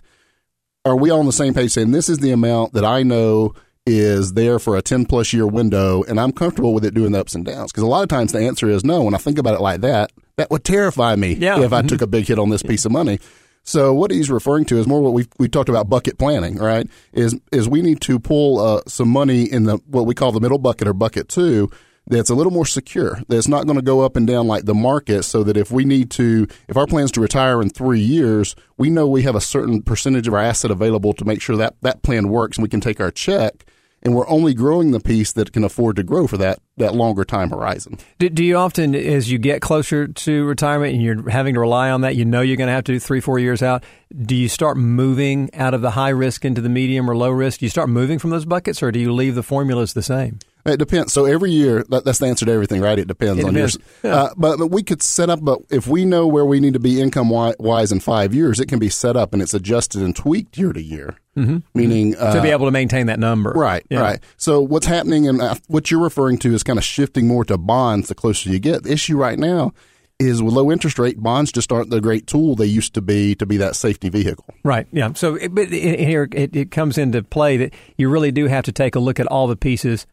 are 0.85 0.97
we 0.97 1.11
all 1.11 1.21
on 1.21 1.27
the 1.27 1.33
same 1.33 1.55
page 1.55 1.71
saying 1.73 1.91
this 1.93 2.09
is 2.09 2.19
the 2.19 2.31
amount 2.31 2.75
that 2.75 2.85
i 2.85 3.03
know 3.03 3.55
is 3.87 4.33
there 4.35 4.59
for 4.59 4.77
a 4.77 4.83
10 4.83 5.07
plus 5.07 5.33
year 5.33 5.47
window 5.47 6.03
and 6.05 6.21
i'm 6.21 6.33
comfortable 6.33 6.75
with 6.75 6.85
it 6.85 6.95
doing 6.95 7.13
the 7.13 7.21
ups 7.21 7.35
and 7.35 7.45
downs? 7.45 7.71
Because 7.73 7.83
a 7.83 7.87
lot 7.87 8.03
of 8.03 8.09
times 8.09 8.33
the 8.33 8.41
answer 8.41 8.69
is 8.69 8.85
no. 8.85 9.03
When 9.03 9.15
i 9.15 9.19
think 9.19 9.39
about 9.39 9.55
it 9.55 9.61
like 9.61 9.81
that 9.83 10.11
that 10.37 10.51
would 10.51 10.65
terrify 10.65 11.17
me 11.17 11.35
Yeah. 11.35 11.61
if 11.61 11.73
i 11.73 11.83
took 11.83 12.01
a 12.03 12.07
big 12.07 12.27
hit 12.27 12.39
on 12.39 12.51
this 12.51 12.63
piece 12.63 12.85
of 12.85 12.93
money. 12.93 13.19
So 13.67 13.95
what 13.95 14.11
he's 14.11 14.31
referring 14.31 14.67
to 14.67 14.79
is 14.79 14.87
more 14.87 15.01
what 15.01 15.15
we 15.15 15.27
we 15.39 15.49
talked 15.49 15.71
about 15.71 15.89
bucket 15.89 16.19
planning, 16.19 16.57
right? 16.59 16.87
Is 17.15 17.35
is 17.51 17.67
we 17.67 17.81
need 17.81 18.03
to 18.03 18.19
pull 18.19 18.59
uh, 18.61 18.83
some 18.87 19.09
money 19.09 19.45
in 19.45 19.65
the 19.65 19.79
what 19.87 20.05
we 20.05 20.15
call 20.15 20.33
the 20.33 20.41
middle 20.41 20.59
bucket 20.59 20.87
or 20.87 20.93
bucket 20.93 21.29
two 21.31 21.71
that's 22.07 22.31
a 22.31 22.35
little 22.35 22.53
more 22.53 22.67
secure. 22.67 23.21
That's 23.29 23.49
not 23.49 23.65
going 23.67 23.77
to 23.77 23.83
go 23.83 24.01
up 24.03 24.17
and 24.17 24.27
down 24.27 24.47
like 24.47 24.65
the 24.65 24.75
market. 24.75 25.23
So 25.23 25.43
that 25.45 25.57
if 25.57 25.71
we 25.71 25.85
need 25.85 26.11
to, 26.13 26.47
if 26.69 26.77
our 26.77 26.87
plan 26.87 27.05
is 27.05 27.13
to 27.13 27.21
retire 27.21 27.63
in 27.63 27.71
three 27.71 28.01
years, 28.01 28.55
we 28.77 28.91
know 28.91 29.07
we 29.07 29.23
have 29.23 29.35
a 29.35 29.41
certain 29.41 29.83
percentage 29.83 30.29
of 30.29 30.35
our 30.35 30.41
asset 30.41 30.71
available 30.71 31.13
to 31.15 31.25
make 31.25 31.41
sure 31.41 31.57
that 31.57 31.77
that 31.83 32.03
plan 32.03 32.29
works 32.29 32.59
and 32.59 32.63
we 32.63 32.69
can 32.69 32.81
take 32.81 33.01
our 33.01 33.11
check. 33.11 33.65
And 34.03 34.15
we're 34.15 34.29
only 34.29 34.53
growing 34.53 34.91
the 34.91 35.01
piece 35.01 35.33
that 35.33 35.53
can 35.53 35.65
afford 35.65 35.97
to 35.97 36.03
grow 36.03 36.27
for 36.27 36.37
that 36.37 36.59
that 36.77 36.95
longer 36.95 37.25
time 37.25 37.49
horizon. 37.49 37.97
Do, 38.19 38.29
do 38.29 38.45
you 38.45 38.59
often, 38.59 38.95
as 38.95 39.31
you 39.31 39.39
get 39.39 39.63
closer 39.63 40.09
to 40.09 40.45
retirement 40.45 40.93
and 40.93 41.03
you're 41.03 41.31
having 41.31 41.55
to 41.55 41.61
rely 41.61 41.89
on 41.89 42.03
that, 42.03 42.15
you 42.15 42.27
know 42.27 42.43
you're 42.43 42.59
going 42.59 42.67
to 42.69 42.75
have 42.75 42.85
to 42.85 42.93
do 42.93 42.99
three, 42.99 43.21
four 43.21 43.39
years 43.39 43.63
out, 43.63 43.83
do 44.15 44.35
you 44.37 44.51
start 44.51 44.77
moving 44.77 45.49
out 45.55 45.73
of 45.73 45.81
the 45.81 45.93
high 45.93 46.11
risk 46.11 46.45
into 46.45 46.61
the 46.61 46.69
medium 46.69 47.09
or 47.09 47.17
low 47.17 47.31
risk? 47.31 47.61
Do 47.61 47.65
you 47.65 47.71
start 47.71 47.89
moving 47.89 48.19
from 48.19 48.29
those 48.29 48.45
buckets 48.45 48.83
or 48.83 48.93
do 48.93 48.99
you 48.99 49.11
leave 49.11 49.37
the 49.37 49.43
formulas 49.43 49.95
the 49.95 50.03
same? 50.03 50.39
It 50.67 50.79
depends. 50.79 51.13
So 51.13 51.27
every 51.27 51.51
year, 51.51 51.85
that, 51.91 52.05
that's 52.07 52.19
the 52.19 52.27
answer 52.27 52.47
to 52.47 52.53
everything, 52.53 52.81
right? 52.81 52.99
It 52.99 53.07
depends 53.07 53.39
It 53.41 53.45
on 53.47 53.53
depends. 53.53 53.77
yours. 54.03 54.15
Uh, 54.15 54.31
but, 54.37 54.59
but 54.59 54.69
we 54.69 54.83
could 54.83 55.03
set 55.03 55.29
up, 55.29 55.41
but 55.43 55.59
if 55.71 55.87
we 55.87 56.05
know 56.07 56.27
where 56.27 56.45
we 56.47 56.59
need 56.59 56.73
to 56.73 56.81
be 56.81 57.01
income 57.03 57.29
wise 57.29 57.93
in 57.93 58.01
five 58.01 58.33
years, 58.35 58.61
it 58.61 58.67
can 58.67 58.79
be 58.79 58.89
set 58.89 59.15
up 59.17 59.35
and 59.35 59.43
it's 59.43 59.53
adjusted 59.53 60.01
and 60.01 60.17
tweaked 60.17 60.57
year 60.57 60.73
to 60.73 60.81
year. 60.83 61.17
Mm-hmm. 61.37 61.59
Meaning, 61.75 62.17
uh, 62.17 62.33
to 62.33 62.41
be 62.41 62.49
able 62.51 62.67
to 62.67 62.71
maintain 62.71 63.07
that 63.07 63.19
number. 63.19 63.51
Right, 63.51 63.85
Yeah. 63.91 64.01
right. 64.01 64.21
So 64.37 64.61
what's 64.61 64.87
happening 64.87 65.29
and 65.29 65.43
uh, 65.43 65.57
what 65.67 65.91
you're 65.91 66.03
referring 66.03 66.39
to 66.39 66.55
is 66.55 66.63
kind 66.63 66.79
of 66.79 66.85
shifting 66.85 67.27
more 67.27 67.45
to 67.47 67.59
bonds 67.59 68.09
the 68.09 68.15
closer 68.15 68.49
you 68.51 68.59
get. 68.59 68.85
The 68.85 68.93
issue 68.93 69.17
right 69.17 69.39
now 69.39 69.73
is 70.21 70.41
with 70.41 70.55
low 70.55 70.71
interest 70.71 70.97
rate, 70.99 71.19
bonds 71.21 71.51
just 71.51 71.73
aren't 71.73 71.91
the 71.91 72.01
great 72.01 72.29
tool 72.29 72.55
they 72.55 72.65
used 72.67 72.95
to 72.95 73.03
be 73.03 73.35
to 73.35 73.45
be 73.45 73.57
that 73.57 73.75
safety 73.75 74.09
vehicle. 74.09 74.47
Right. 74.63 74.87
Yeah. 74.93 75.13
So, 75.15 75.35
it, 75.35 75.53
but 75.53 75.73
it, 75.73 75.99
here 75.99 76.29
it, 76.33 76.55
it 76.55 76.71
comes 76.71 76.97
into 76.99 77.21
play 77.25 77.57
that 77.57 77.75
you 77.99 78.09
really 78.09 78.31
do 78.31 78.47
have 78.47 78.65
to 78.67 78.73
take 78.73 78.95
a 78.95 79.01
look 79.01 79.19
at 79.19 79.27
all 79.27 79.49
the 79.49 79.57
pieces 79.57 80.07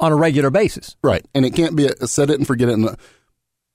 on 0.00 0.12
a 0.12 0.16
regular 0.16 0.50
basis. 0.50 0.96
Right. 1.02 1.24
And 1.34 1.44
it 1.44 1.54
can't 1.54 1.76
be 1.76 1.86
a 1.86 2.06
set 2.06 2.30
it 2.30 2.38
and 2.38 2.46
forget 2.46 2.68
it. 2.68 2.72
And 2.72 2.88
uh, 2.88 2.96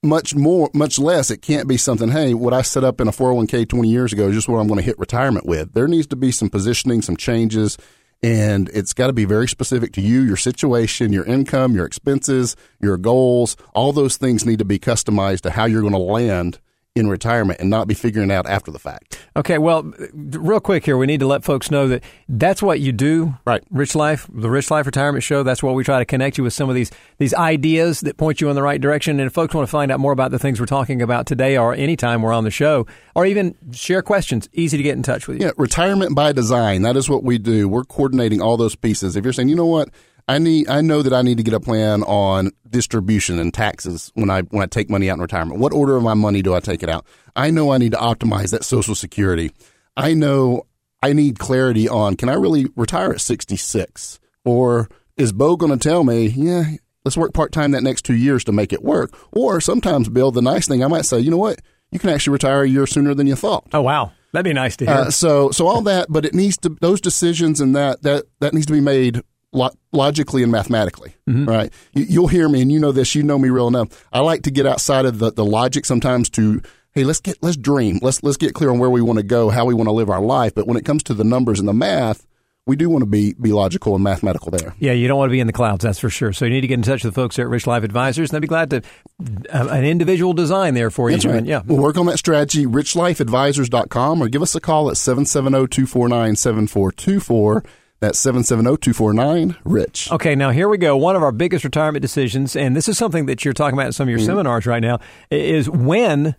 much 0.04 0.36
more, 0.36 0.70
much 0.74 1.00
less, 1.00 1.32
it 1.32 1.42
can't 1.42 1.68
be 1.68 1.78
something, 1.78 2.10
hey, 2.10 2.34
what 2.34 2.54
I 2.54 2.62
set 2.62 2.84
up 2.84 3.00
in 3.00 3.08
a 3.08 3.12
401k 3.12 3.68
20 3.68 3.90
years 3.90 4.14
ago 4.14 4.28
is 4.28 4.36
just 4.36 4.50
what 4.50 4.60
I'm 4.60 4.68
going 4.68 4.80
to 4.80 4.86
hit 4.86 5.00
retirement 5.00 5.46
with. 5.46 5.74
There 5.74 5.88
needs 5.88 6.08
to 6.08 6.16
be 6.16 6.32
some 6.32 6.50
positioning, 6.50 7.02
some 7.02 7.18
changes, 7.18 7.78
and 8.22 8.70
it's 8.74 8.94
got 8.94 9.08
to 9.08 9.14
be 9.14 9.26
very 9.26 9.48
specific 9.48 9.94
to 9.94 10.02
you, 10.02 10.22
your 10.22 10.38
situation, 10.38 11.14
your 11.14 11.26
income, 11.26 11.76
your 11.76 11.86
expenses, 11.86 12.56
your 12.82 12.98
goals. 12.98 13.58
All 13.74 13.94
those 13.94 14.18
things 14.18 14.46
need 14.46 14.60
to 14.60 14.66
be 14.66 14.80
customized 14.80 15.42
to 15.42 15.52
how 15.52 15.66
you're 15.66 15.82
going 15.82 15.94
to 15.94 16.00
land 16.00 16.60
in 16.96 17.10
retirement 17.10 17.60
and 17.60 17.70
not 17.70 17.90
be 17.90 17.94
figuring 17.94 18.32
out 18.32 18.48
after 18.48 18.72
the 18.72 18.80
fact. 18.80 19.20
Okay, 19.36 19.58
well, 19.58 19.84
real 20.14 20.62
quick 20.62 20.86
here, 20.86 20.98
we 20.98 21.06
need 21.06 21.20
to 21.20 21.28
let 21.28 21.44
folks 21.44 21.70
know 21.70 21.90
that 21.90 22.02
that's 22.30 22.64
what 22.64 22.80
you 22.80 22.94
do. 22.94 23.36
Right. 23.46 23.62
Rich 23.70 23.96
Life, 23.96 24.30
the 24.34 24.50
Rich 24.50 24.72
Life 24.72 24.86
Retirement 24.86 25.22
Show. 25.22 25.44
That's 25.44 25.62
where 25.62 25.74
we 25.74 25.84
try 25.84 26.00
to 26.00 26.06
connect 26.06 26.38
you 26.38 26.46
with 26.46 26.54
some 26.54 26.70
of 26.70 26.76
these 26.76 26.92
these 27.18 27.34
ideas 27.34 28.00
that 28.02 28.16
point 28.16 28.40
you 28.40 28.50
in 28.50 28.56
the 28.56 28.64
right 28.64 28.80
direction. 28.80 29.20
And 29.20 29.28
if 29.28 29.34
folks 29.34 29.54
want 29.54 29.68
to 29.68 29.72
find 29.72 29.92
out 29.92 30.00
more 30.00 30.14
about 30.14 30.32
the 30.32 30.40
things 30.40 30.62
we're 30.62 30.68
talking 30.68 31.02
about 31.02 31.26
today, 31.26 31.58
or 31.58 31.74
anytime 31.74 32.22
we're 32.22 32.34
on 32.34 32.46
the 32.46 32.52
show, 32.52 32.88
or 33.14 33.26
even 33.26 33.56
share 33.74 34.02
questions, 34.02 34.48
easy 34.54 34.78
to 34.78 34.84
get 34.84 34.96
in 34.96 35.04
touch 35.04 35.28
with 35.28 35.42
you. 35.42 35.48
Yeah, 35.48 35.52
retirement 35.58 36.16
by 36.16 36.32
design. 36.32 36.84
That 36.84 36.96
is 36.96 37.10
what 37.10 37.24
we 37.24 37.38
do. 37.38 37.68
We're 37.68 37.84
coordinating 37.84 38.42
all 38.42 38.56
those 38.56 38.76
pieces. 38.76 39.18
If 39.18 39.26
you're 39.26 39.34
saying, 39.34 39.50
you 39.50 39.56
know 39.56 39.66
what, 39.66 39.90
I 40.28 40.40
need, 40.40 40.68
I 40.68 40.82
know 40.82 41.02
that 41.04 41.14
I 41.14 41.22
need 41.22 41.38
to 41.38 41.44
get 41.44 41.54
a 41.54 41.60
plan 41.60 42.02
on 42.04 42.52
distribution 42.70 43.38
and 43.38 43.54
taxes 43.54 44.12
when 44.16 44.30
I 44.30 44.42
when 44.42 44.64
I 44.64 44.66
take 44.66 44.90
money 44.90 45.10
out 45.10 45.16
in 45.16 45.22
retirement. 45.22 45.60
What 45.60 45.74
order 45.74 45.96
of 45.96 46.04
my 46.04 46.16
money 46.16 46.42
do 46.42 46.56
I 46.56 46.60
take 46.60 46.82
it 46.82 46.90
out? 46.90 47.06
I 47.36 47.52
know 47.52 47.72
I 47.72 47.78
need 47.78 47.92
to 47.92 47.98
optimize 47.98 48.52
that 48.52 48.64
Social 48.64 48.96
Security. 48.96 49.52
I 49.96 50.14
know 50.14 50.64
I 51.04 51.14
need 51.14 51.38
clarity 51.38 51.88
on 51.88 52.16
can 52.16 52.30
I 52.30 52.34
really 52.34 52.66
retire 52.76 53.12
at 53.12 53.22
66 53.22 54.20
or 54.44 54.90
is 55.18 55.32
Bo 55.32 55.56
going 55.56 55.78
to 55.78 55.78
tell 55.78 56.04
me, 56.04 56.28
yeah, 56.28 56.64
let's 57.04 57.16
work 57.16 57.34
part 57.34 57.52
time 57.52 57.72
that 57.72 57.84
next 57.84 58.04
two 58.04 58.16
years 58.16 58.44
to 58.46 58.52
make 58.52 58.74
it 58.74 58.84
work? 58.84 59.16
Or 59.32 59.62
sometimes, 59.62 60.10
Bill, 60.10 60.32
the 60.32 60.42
nice 60.42 60.68
thing 60.68 60.84
I 60.84 60.88
might 60.88 61.06
say, 61.06 61.20
you 61.20 61.32
know 61.32 61.38
what, 61.38 61.62
you 61.92 62.00
can 62.00 62.10
actually 62.10 62.34
retire 62.34 62.64
a 62.64 62.68
year 62.68 62.88
sooner 62.88 63.14
than 63.14 63.28
you 63.28 63.36
thought. 63.36 63.68
Oh 63.74 63.82
wow, 63.82 64.12
that'd 64.34 64.44
be 64.44 64.54
nice 64.54 64.76
to 64.78 64.86
hear. 64.86 64.96
Uh, 64.96 65.12
so 65.12 65.52
so 65.52 65.68
all 65.68 65.82
that, 65.84 66.08
but 66.10 66.26
it 66.26 66.34
needs 66.34 66.58
to 66.58 66.76
those 66.82 67.00
decisions 67.00 67.62
and 67.62 67.76
that 67.76 68.02
that 68.02 68.26
that 68.40 68.54
needs 68.54 68.66
to 68.66 68.74
be 68.74 68.82
made 68.82 69.22
lo- 69.56 69.72
logically 69.92 70.44
and 70.44 70.52
mathematically, 70.52 71.16
right? 71.26 71.74
You, 71.94 72.06
you'll 72.08 72.28
hear 72.28 72.48
me, 72.48 72.62
and 72.62 72.72
you 72.72 72.80
know 72.80 72.92
this. 72.92 73.16
You 73.16 73.24
know 73.24 73.40
me 73.40 73.50
real 73.50 73.68
enough. 73.68 74.06
I 74.14 74.20
like 74.20 74.44
to 74.44 74.52
get 74.52 74.68
outside 74.68 75.06
of 75.06 75.18
the, 75.20 75.32
the 75.32 75.46
logic 75.46 75.86
sometimes 75.86 76.30
to. 76.32 76.62
Hey, 76.92 77.04
let's 77.04 77.20
get 77.20 77.38
let's 77.42 77.58
dream. 77.58 78.00
Let's 78.02 78.24
let's 78.24 78.38
get 78.38 78.54
clear 78.54 78.70
on 78.70 78.80
where 78.80 78.90
we 78.90 79.02
want 79.02 79.20
to 79.20 79.26
go, 79.26 79.50
how 79.50 79.66
we 79.66 79.74
want 79.74 79.88
to 79.88 79.92
live 79.92 80.10
our 80.10 80.22
life. 80.22 80.54
But 80.56 80.66
when 80.68 80.78
it 80.78 80.86
comes 80.86 81.04
to 81.04 81.14
the 81.14 81.26
numbers 81.26 81.60
and 81.60 81.68
the 81.68 81.74
math, 81.74 82.26
we 82.68 82.76
do 82.78 82.90
want 82.90 83.02
to 83.02 83.06
be 83.06 83.34
be 83.34 83.52
logical 83.52 83.96
and 83.96 84.04
mathematical 84.04 84.50
there. 84.50 84.74
Yeah, 84.80 84.94
you 84.94 85.08
don't 85.10 85.18
want 85.18 85.28
to 85.30 85.34
be 85.34 85.42
in 85.42 85.48
the 85.48 85.54
clouds, 85.54 85.84
that's 85.84 86.00
for 86.00 86.10
sure. 86.10 86.32
So 86.34 86.46
you 86.46 86.52
need 86.52 86.62
to 86.62 86.68
get 86.68 86.76
in 86.76 86.84
touch 86.84 87.04
with 87.04 87.14
the 87.14 87.22
folks 87.22 87.36
there 87.36 87.46
at 87.46 87.50
Rich 87.52 87.68
Life 87.68 87.84
Advisors, 87.84 88.30
and 88.30 88.36
they'd 88.38 88.42
be 88.42 88.48
glad 88.48 88.70
to 88.70 88.78
uh, 88.78 89.68
an 89.72 89.84
individual 89.84 90.32
design 90.34 90.74
there 90.74 90.90
for 90.90 91.10
you. 91.10 91.18
That's 91.18 91.26
right. 91.26 91.44
Yeah. 91.46 91.62
We'll 91.66 91.82
work 91.82 91.98
on 91.98 92.06
that 92.08 92.18
strategy, 92.18 92.66
richlifeadvisors.com, 92.66 94.24
or 94.24 94.30
give 94.30 94.42
us 94.42 94.56
a 94.56 94.62
call 94.62 94.90
at 94.90 94.96
770-249-7424. 94.96 97.66
That's 98.00 98.24
770-249-RICH. 98.26 100.12
Okay, 100.12 100.36
now 100.36 100.52
here 100.52 100.68
we 100.70 100.78
go. 100.78 100.98
One 100.98 101.16
of 101.16 101.24
our 101.24 101.32
biggest 101.32 101.64
retirement 101.64 102.02
decisions, 102.02 102.56
and 102.56 102.76
this 102.76 102.88
is 102.88 102.98
something 102.98 103.26
that 103.28 103.46
you're 103.46 103.54
talking 103.54 103.74
about 103.74 103.88
in 103.88 103.94
some 103.94 104.06
of 104.06 104.10
your 104.10 104.20
Mm-hmm. 104.20 104.26
seminars 104.28 104.66
right 104.66 104.82
now, 104.82 105.00
is 105.32 105.70
when 105.70 106.36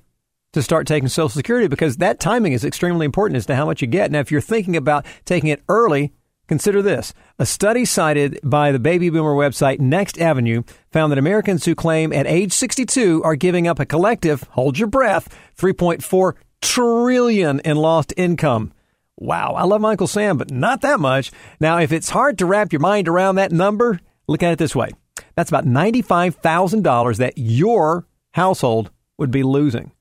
to 0.52 0.62
start 0.62 0.86
taking 0.86 1.08
Social 1.08 1.28
Security 1.28 1.66
because 1.68 1.96
that 1.98 2.20
timing 2.20 2.52
is 2.52 2.64
extremely 2.64 3.04
important 3.04 3.36
as 3.36 3.46
to 3.46 3.54
how 3.56 3.66
much 3.66 3.80
you 3.82 3.86
get. 3.88 4.10
Now, 4.10 4.20
if 4.20 4.30
you're 4.30 4.40
thinking 4.40 4.76
about 4.76 5.04
taking 5.24 5.50
it 5.50 5.62
early, 5.68 6.12
consider 6.46 6.80
this. 6.82 7.12
A 7.38 7.44
study 7.46 7.84
cited 7.84 8.38
by 8.42 8.72
the 8.72 8.78
baby 8.78 9.10
boomer 9.10 9.34
website 9.34 9.80
Next 9.80 10.18
Avenue 10.18 10.62
found 10.92 11.10
that 11.12 11.18
Americans 11.18 11.64
who 11.64 11.74
claim 11.74 12.12
at 12.12 12.26
age 12.26 12.52
62 12.52 13.22
are 13.24 13.34
giving 13.36 13.66
up 13.66 13.78
a 13.80 13.84
collective, 13.86 14.44
hold 14.50 14.78
your 14.78 14.88
breath, 14.88 15.28
3.4 15.58 16.34
trillion 16.62 17.60
in 17.60 17.76
lost 17.76 18.14
income. 18.16 18.72
Wow, 19.18 19.54
I 19.54 19.64
love 19.64 19.80
my 19.80 19.92
Uncle 19.92 20.06
Sam, 20.06 20.36
but 20.36 20.50
not 20.50 20.82
that 20.82 21.00
much. 21.00 21.32
Now, 21.58 21.78
if 21.78 21.90
it's 21.90 22.10
hard 22.10 22.38
to 22.38 22.46
wrap 22.46 22.72
your 22.72 22.80
mind 22.80 23.08
around 23.08 23.36
that 23.36 23.50
number, 23.50 23.98
look 24.26 24.42
at 24.42 24.52
it 24.52 24.58
this 24.58 24.76
way. 24.76 24.90
That's 25.36 25.50
about 25.50 25.64
$95,000 25.64 27.16
that 27.18 27.34
your 27.36 28.06
household 28.32 28.90
would 29.16 29.30
be 29.30 29.42
losing. 29.42 29.92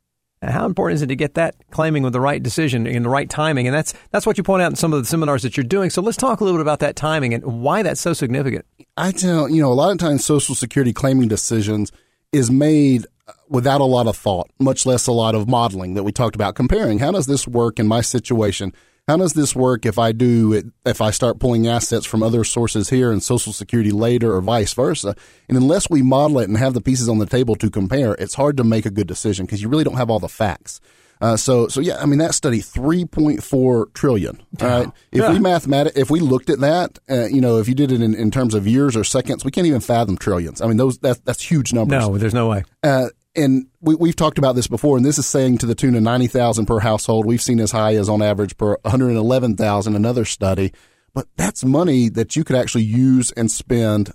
And 0.41 0.51
how 0.51 0.65
important 0.65 0.95
is 0.95 1.01
it 1.01 1.07
to 1.07 1.15
get 1.15 1.36
that 1.36 1.55
claiming 1.72 2.03
with 2.03 2.13
the 2.13 2.19
right 2.19 2.43
decision 2.43 2.86
in 2.86 3.03
the 3.03 3.10
right 3.10 3.29
timing? 3.29 3.67
And 3.67 3.75
that's 3.75 3.93
that's 4.12 4.25
what 4.25 4.38
you 4.38 4.43
point 4.43 4.62
out 4.62 4.72
in 4.72 4.75
some 4.75 4.93
of 4.93 5.00
the 5.00 5.05
seminars 5.05 5.43
that 5.43 5.57
you're 5.57 5.63
doing. 5.63 5.89
So 5.89 6.01
let's 6.01 6.17
talk 6.17 6.39
a 6.39 6.43
little 6.43 6.60
bit 6.60 6.62
about 6.62 6.79
that 6.79 6.95
timing 6.95 7.34
and 7.34 7.63
why 7.63 7.81
that's 7.81 8.01
so 8.01 8.13
significant. 8.13 8.65
I 8.98 9.12
tell 9.12 9.50
you 9.50 9.62
know 9.62 9.72
a 9.72 9.74
lot 9.74 9.91
of 9.91 9.98
times 9.98 10.25
Social 10.25 10.53
Security 10.53 10.93
claiming 10.93 11.29
decisions 11.29 11.91
is 12.31 12.51
made 12.51 13.07
without 13.50 13.81
a 13.81 13.86
lot 13.86 14.07
of 14.07 14.15
thought, 14.15 14.51
much 14.60 14.86
less 14.86 15.07
a 15.07 15.12
lot 15.12 15.36
of 15.36 15.48
modeling 15.48 15.93
that 15.95 16.03
we 16.03 16.12
talked 16.12 16.36
about 16.36 16.53
comparing. 16.53 17.00
How 17.00 17.12
does 17.12 17.25
this 17.25 17.48
work 17.48 17.79
in 17.79 17.88
my 17.88 18.01
situation? 18.01 18.74
How 19.07 19.17
does 19.17 19.33
this 19.33 19.55
work 19.55 19.85
if 19.85 20.00
I 20.00 20.13
do 20.13 20.51
it, 20.51 20.65
if 20.83 21.00
I 21.00 21.12
start 21.12 21.39
pulling 21.39 21.67
assets 21.67 22.07
from 22.07 22.24
other 22.24 22.43
sources 22.43 22.89
here 22.89 23.12
and 23.12 23.21
Social 23.21 23.53
Security 23.53 23.91
later 23.91 24.33
or 24.33 24.41
vice 24.41 24.74
versa? 24.74 25.15
And 25.47 25.55
unless 25.59 25.88
we 25.91 26.01
model 26.01 26.39
it 26.39 26.50
and 26.50 26.57
have 26.57 26.74
the 26.74 26.81
pieces 26.81 27.07
on 27.07 27.19
the 27.19 27.27
table 27.27 27.55
to 27.57 27.69
compare, 27.69 28.15
it's 28.15 28.33
hard 28.33 28.57
to 28.57 28.63
make 28.63 28.83
a 28.88 28.89
good 28.89 29.05
decision 29.07 29.45
because 29.45 29.62
you 29.62 29.69
really 29.69 29.83
don't 29.83 29.97
have 29.97 30.09
all 30.09 30.17
the 30.17 30.27
facts. 30.27 30.81
Uh, 31.21 31.38
so, 31.38 31.67
so 31.67 31.81
yeah, 31.81 31.97
I 32.01 32.07
mean 32.07 32.17
that 32.17 32.33
study, 32.33 32.62
three 32.62 33.05
point 33.05 33.43
four 33.43 33.85
trillion. 33.93 34.41
All 34.59 34.67
right, 34.67 34.88
if 35.12 35.21
Yeah. 35.21 35.31
we 35.33 35.39
mathematic, 35.39 35.93
if 35.95 36.09
we 36.09 36.19
looked 36.19 36.50
at 36.50 36.59
that, 36.62 36.97
uh, 37.07 37.25
you 37.27 37.39
know, 37.41 37.57
if 37.59 37.69
you 37.69 37.75
did 37.75 37.91
it 37.91 38.01
in, 38.01 38.15
in 38.15 38.31
terms 38.31 38.53
of 38.55 38.67
years 38.67 38.97
or 38.97 39.03
seconds, 39.03 39.45
we 39.45 39.51
can't 39.51 39.67
even 39.67 39.81
fathom 39.81 40.17
trillions. 40.17 40.62
I 40.62 40.67
mean, 40.67 40.77
those 40.77 40.97
that's 40.97 41.19
that's 41.19 41.41
huge 41.43 41.74
numbers. 41.74 42.05
No, 42.07 42.17
there's 42.17 42.33
no 42.33 42.50
way. 42.50 42.63
Uh, 42.83 43.09
and 43.36 43.68
we, 43.82 43.96
we've 43.96 44.15
talked 44.15 44.38
about 44.38 44.56
this 44.56 44.68
before, 44.68 44.98
and 44.98 45.06
this 45.06 45.18
is 45.18 45.25
saying 45.25 45.60
to 45.60 45.65
the 45.65 45.75
tune 45.75 45.96
of 45.96 46.04
ninety 46.04 46.27
thousand 46.27 46.65
per 46.65 46.80
household. 46.80 47.25
We've 47.25 47.42
seen 47.42 47.60
as 47.60 47.72
high 47.72 47.96
as 47.96 48.10
on 48.10 48.22
average 48.22 48.58
per 48.58 48.77
one 48.82 48.92
hundred 48.92 49.12
eleven 49.12 49.56
thousand. 49.56 49.96
Another 49.96 50.25
study, 50.25 50.74
but 51.13 51.27
that's 51.38 51.63
money 51.63 52.10
that 52.10 52.36
you 52.36 52.44
could 52.44 52.56
actually 52.56 52.84
use 52.84 53.32
and 53.32 53.50
spend 53.51 54.12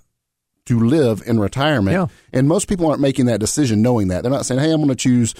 to 0.65 0.79
live 0.79 1.23
in 1.25 1.39
retirement. 1.39 1.93
Yeah. 1.93 2.07
And 2.33 2.47
most 2.47 2.67
people 2.67 2.87
aren't 2.87 3.01
making 3.01 3.25
that 3.25 3.39
decision 3.39 3.81
knowing 3.81 4.09
that. 4.09 4.23
They're 4.23 4.31
not 4.31 4.45
saying, 4.45 4.61
"Hey, 4.61 4.71
I'm 4.71 4.79
going 4.79 4.89
to 4.89 4.95
choose." 4.95 5.33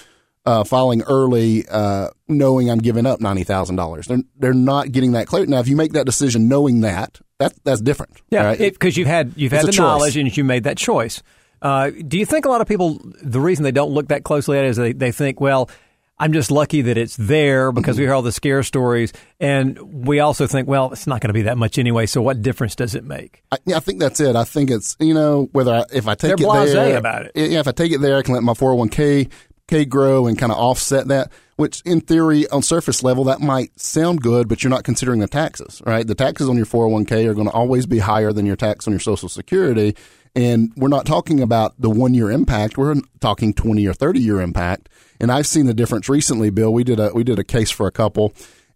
Uh, 0.44 0.64
filing 0.64 1.02
early, 1.02 1.64
uh, 1.68 2.08
knowing 2.26 2.68
I'm 2.68 2.80
giving 2.80 3.06
up 3.06 3.20
ninety 3.20 3.44
thousand 3.44 3.76
dollars. 3.76 4.08
They're 4.08 4.24
they're 4.36 4.52
not 4.52 4.90
getting 4.90 5.12
that 5.12 5.28
clear. 5.28 5.46
Now, 5.46 5.60
if 5.60 5.68
you 5.68 5.76
make 5.76 5.92
that 5.92 6.04
decision 6.04 6.48
knowing 6.48 6.80
that, 6.80 7.20
that 7.38 7.54
that's 7.62 7.80
different. 7.80 8.20
Yeah, 8.28 8.46
right? 8.46 8.58
because 8.58 8.96
you've 8.96 9.06
had 9.06 9.34
you've 9.36 9.52
It's 9.52 9.66
had 9.66 9.72
the 9.72 9.80
knowledge 9.80 10.16
and 10.16 10.36
you 10.36 10.42
made 10.42 10.64
that 10.64 10.78
choice. 10.78 11.22
Uh, 11.62 11.90
do 11.90 12.18
you 12.18 12.26
think 12.26 12.44
a 12.44 12.48
lot 12.48 12.60
of 12.60 12.66
people 12.66 13.00
the 13.22 13.40
reason 13.40 13.62
they 13.62 13.70
don't 13.70 13.92
look 13.92 14.08
that 14.08 14.24
closely 14.24 14.58
at 14.58 14.64
it 14.64 14.68
is 14.68 14.76
they, 14.76 14.92
they 14.92 15.12
think, 15.12 15.40
well, 15.40 15.70
I'm 16.18 16.32
just 16.32 16.50
lucky 16.50 16.82
that 16.82 16.98
it's 16.98 17.16
there 17.16 17.72
because 17.72 17.98
we 17.98 18.04
hear 18.04 18.14
all 18.14 18.22
the 18.22 18.32
scare 18.32 18.62
stories, 18.62 19.12
and 19.40 20.06
we 20.06 20.20
also 20.20 20.46
think, 20.46 20.68
well, 20.68 20.92
it's 20.92 21.06
not 21.06 21.20
going 21.20 21.30
to 21.30 21.34
be 21.34 21.42
that 21.42 21.58
much 21.58 21.78
anyway. 21.78 22.06
So 22.06 22.22
what 22.22 22.42
difference 22.42 22.76
does 22.76 22.94
it 22.94 23.04
make? 23.04 23.42
I, 23.50 23.58
yeah, 23.64 23.76
I 23.76 23.80
think 23.80 23.98
that's 23.98 24.20
it. 24.20 24.36
I 24.36 24.44
think 24.44 24.70
it's 24.70 24.96
you 25.00 25.14
know 25.14 25.48
whether 25.52 25.72
I, 25.72 25.84
if 25.92 26.06
I 26.06 26.14
take 26.14 26.36
They're 26.36 26.46
it 26.46 26.74
there, 26.74 26.96
about 26.96 27.26
it. 27.26 27.32
Yeah, 27.34 27.60
if 27.60 27.66
I 27.68 27.72
take 27.72 27.92
it 27.92 28.00
there, 28.00 28.18
I 28.18 28.22
can 28.22 28.34
let 28.34 28.42
my 28.42 28.52
401k 28.52 29.30
k 29.68 29.84
grow 29.84 30.26
and 30.26 30.38
kind 30.38 30.52
of 30.52 30.58
offset 30.58 31.08
that. 31.08 31.32
Which 31.56 31.82
in 31.84 32.00
theory, 32.00 32.48
on 32.48 32.62
surface 32.62 33.02
level, 33.02 33.24
that 33.24 33.40
might 33.40 33.78
sound 33.78 34.20
good, 34.20 34.48
but 34.48 34.62
you're 34.62 34.70
not 34.70 34.84
considering 34.84 35.20
the 35.20 35.28
taxes, 35.28 35.82
right? 35.86 36.06
The 36.06 36.14
taxes 36.14 36.48
on 36.48 36.56
your 36.56 36.66
401k 36.66 37.26
are 37.28 37.34
going 37.34 37.46
to 37.46 37.52
always 37.52 37.86
be 37.86 37.98
higher 37.98 38.32
than 38.32 38.46
your 38.46 38.56
tax 38.56 38.86
on 38.86 38.92
your 38.92 39.00
Social 39.00 39.28
Security. 39.28 39.94
And 40.34 40.72
we're 40.76 40.88
not 40.88 41.04
talking 41.04 41.40
about 41.40 41.74
the 41.78 41.90
one 41.90 42.14
year 42.14 42.30
impact. 42.30 42.78
We're 42.78 42.96
talking 43.20 43.52
20 43.52 43.86
or 43.86 43.92
30 43.92 44.20
year 44.20 44.40
impact. 44.40 44.88
And 45.20 45.30
I've 45.30 45.46
seen 45.46 45.66
the 45.66 45.74
difference 45.74 46.08
recently, 46.08 46.50
Bill. 46.50 46.72
We 46.72 46.84
did 46.84 46.98
a, 46.98 47.12
we 47.14 47.22
did 47.22 47.38
a 47.38 47.44
case 47.44 47.70
for 47.70 47.86
a 47.86 47.92
couple 47.92 48.32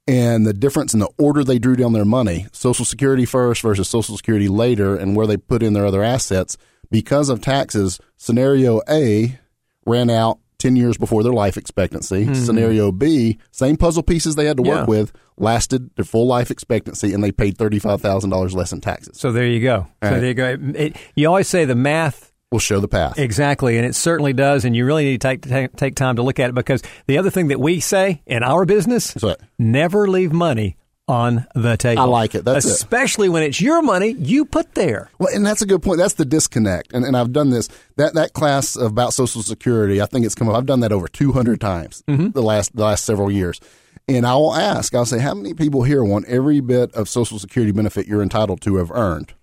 and 0.08 0.46
the 0.46 0.54
difference 0.54 0.94
in 0.94 1.00
the 1.00 1.10
order 1.18 1.42
they 1.42 1.58
drew 1.58 1.76
down 1.76 1.92
their 1.92 2.04
money, 2.04 2.46
Social 2.52 2.84
Security 2.84 3.24
first 3.24 3.62
versus 3.62 3.88
Social 3.88 4.16
Security 4.16 4.48
later, 4.48 4.94
and 4.94 5.16
where 5.16 5.26
they 5.26 5.36
put 5.36 5.62
in 5.62 5.72
their 5.72 5.86
other 5.86 6.02
assets 6.02 6.56
because 6.90 7.28
of 7.28 7.40
taxes. 7.40 7.98
Scenario 8.16 8.80
A 8.88 9.38
ran 9.84 10.10
out 10.10 10.38
10 10.58 10.76
years 10.76 10.96
before 10.96 11.22
their 11.22 11.32
life 11.32 11.56
expectancy. 11.56 12.32
Scenario 12.34 12.90
B, 12.92 13.38
same 13.50 13.76
puzzle 13.76 14.02
pieces 14.02 14.34
they 14.36 14.46
had 14.46 14.56
to 14.56 14.62
Hmm. 14.62 14.68
Yeah. 14.68 14.74
work 14.80 14.88
with, 14.88 15.12
lasted 15.36 15.90
their 15.96 16.04
full 16.04 16.26
life 16.26 16.50
expectancy, 16.50 17.12
and 17.12 17.22
they 17.22 17.30
paid 17.32 17.58
$35,000 17.58 18.54
less 18.54 18.72
in 18.72 18.80
taxes. 18.80 19.18
So 19.18 19.32
there 19.32 19.46
you 19.46 19.60
go. 19.60 19.86
so 20.02 20.10
right. 20.10 20.18
there 20.20 20.28
you 20.28 20.34
go. 20.34 20.48
It, 20.50 20.76
it- 20.76 20.96
you 21.14 21.28
always 21.28 21.48
say 21.48 21.64
the 21.64 21.74
math 21.76 22.32
We'll 22.52 22.60
show 22.60 22.78
the 22.78 22.86
path. 22.86 23.18
Exactly, 23.18 23.76
and 23.76 23.84
it 23.84 23.96
certainly 23.96 24.32
does. 24.32 24.64
And 24.64 24.74
you 24.76 24.86
really 24.86 25.02
need 25.04 25.20
to 25.20 25.26
take, 25.28 25.42
take 25.42 25.74
take 25.74 25.94
time 25.96 26.14
to 26.14 26.22
look 26.22 26.38
at 26.38 26.48
it 26.48 26.54
because 26.54 26.80
the 27.08 27.18
other 27.18 27.28
thing 27.28 27.48
that 27.48 27.58
we 27.58 27.80
say 27.80 28.22
in 28.24 28.44
our 28.44 28.64
business: 28.64 29.16
never 29.58 30.06
leave 30.06 30.32
money 30.32 30.76
on 31.08 31.46
the 31.54 31.76
table. 31.76 32.02
I 32.02 32.04
like 32.04 32.34
it. 32.34 32.44
That's 32.44 32.66
it. 32.66 32.72
especially 32.72 33.28
when 33.28 33.42
it's 33.42 33.60
your 33.60 33.82
money 33.82 34.12
you 34.12 34.44
put 34.44 34.74
there. 34.74 35.10
Well, 35.18 35.34
and 35.34 35.46
that's 35.46 35.62
a 35.62 35.66
good 35.66 35.82
point. 35.82 35.98
That's 35.98 36.14
the 36.14 36.24
disconnect. 36.24 36.92
And, 36.92 37.04
and 37.04 37.16
I've 37.16 37.32
done 37.32 37.50
this. 37.50 37.68
That 37.96 38.14
that 38.14 38.32
class 38.32 38.76
about 38.76 39.12
Social 39.12 39.42
Security, 39.42 40.00
I 40.00 40.06
think 40.06 40.26
it's 40.26 40.34
come 40.34 40.48
up. 40.48 40.56
I've 40.56 40.66
done 40.66 40.80
that 40.80 40.92
over 40.92 41.08
200 41.08 41.60
times 41.60 42.02
mm-hmm. 42.08 42.30
the 42.30 42.42
last 42.42 42.74
the 42.74 42.84
last 42.84 43.04
several 43.04 43.30
years. 43.30 43.60
And 44.08 44.24
I 44.24 44.34
will 44.36 44.54
ask, 44.54 44.94
I'll 44.94 45.04
say, 45.04 45.18
how 45.18 45.34
many 45.34 45.52
people 45.52 45.82
here 45.82 46.04
want 46.04 46.26
every 46.26 46.60
bit 46.60 46.92
of 46.94 47.08
Social 47.08 47.40
Security 47.40 47.72
benefit 47.72 48.06
you're 48.06 48.22
entitled 48.22 48.60
to 48.62 48.76
have 48.76 48.92
earned? 48.92 49.34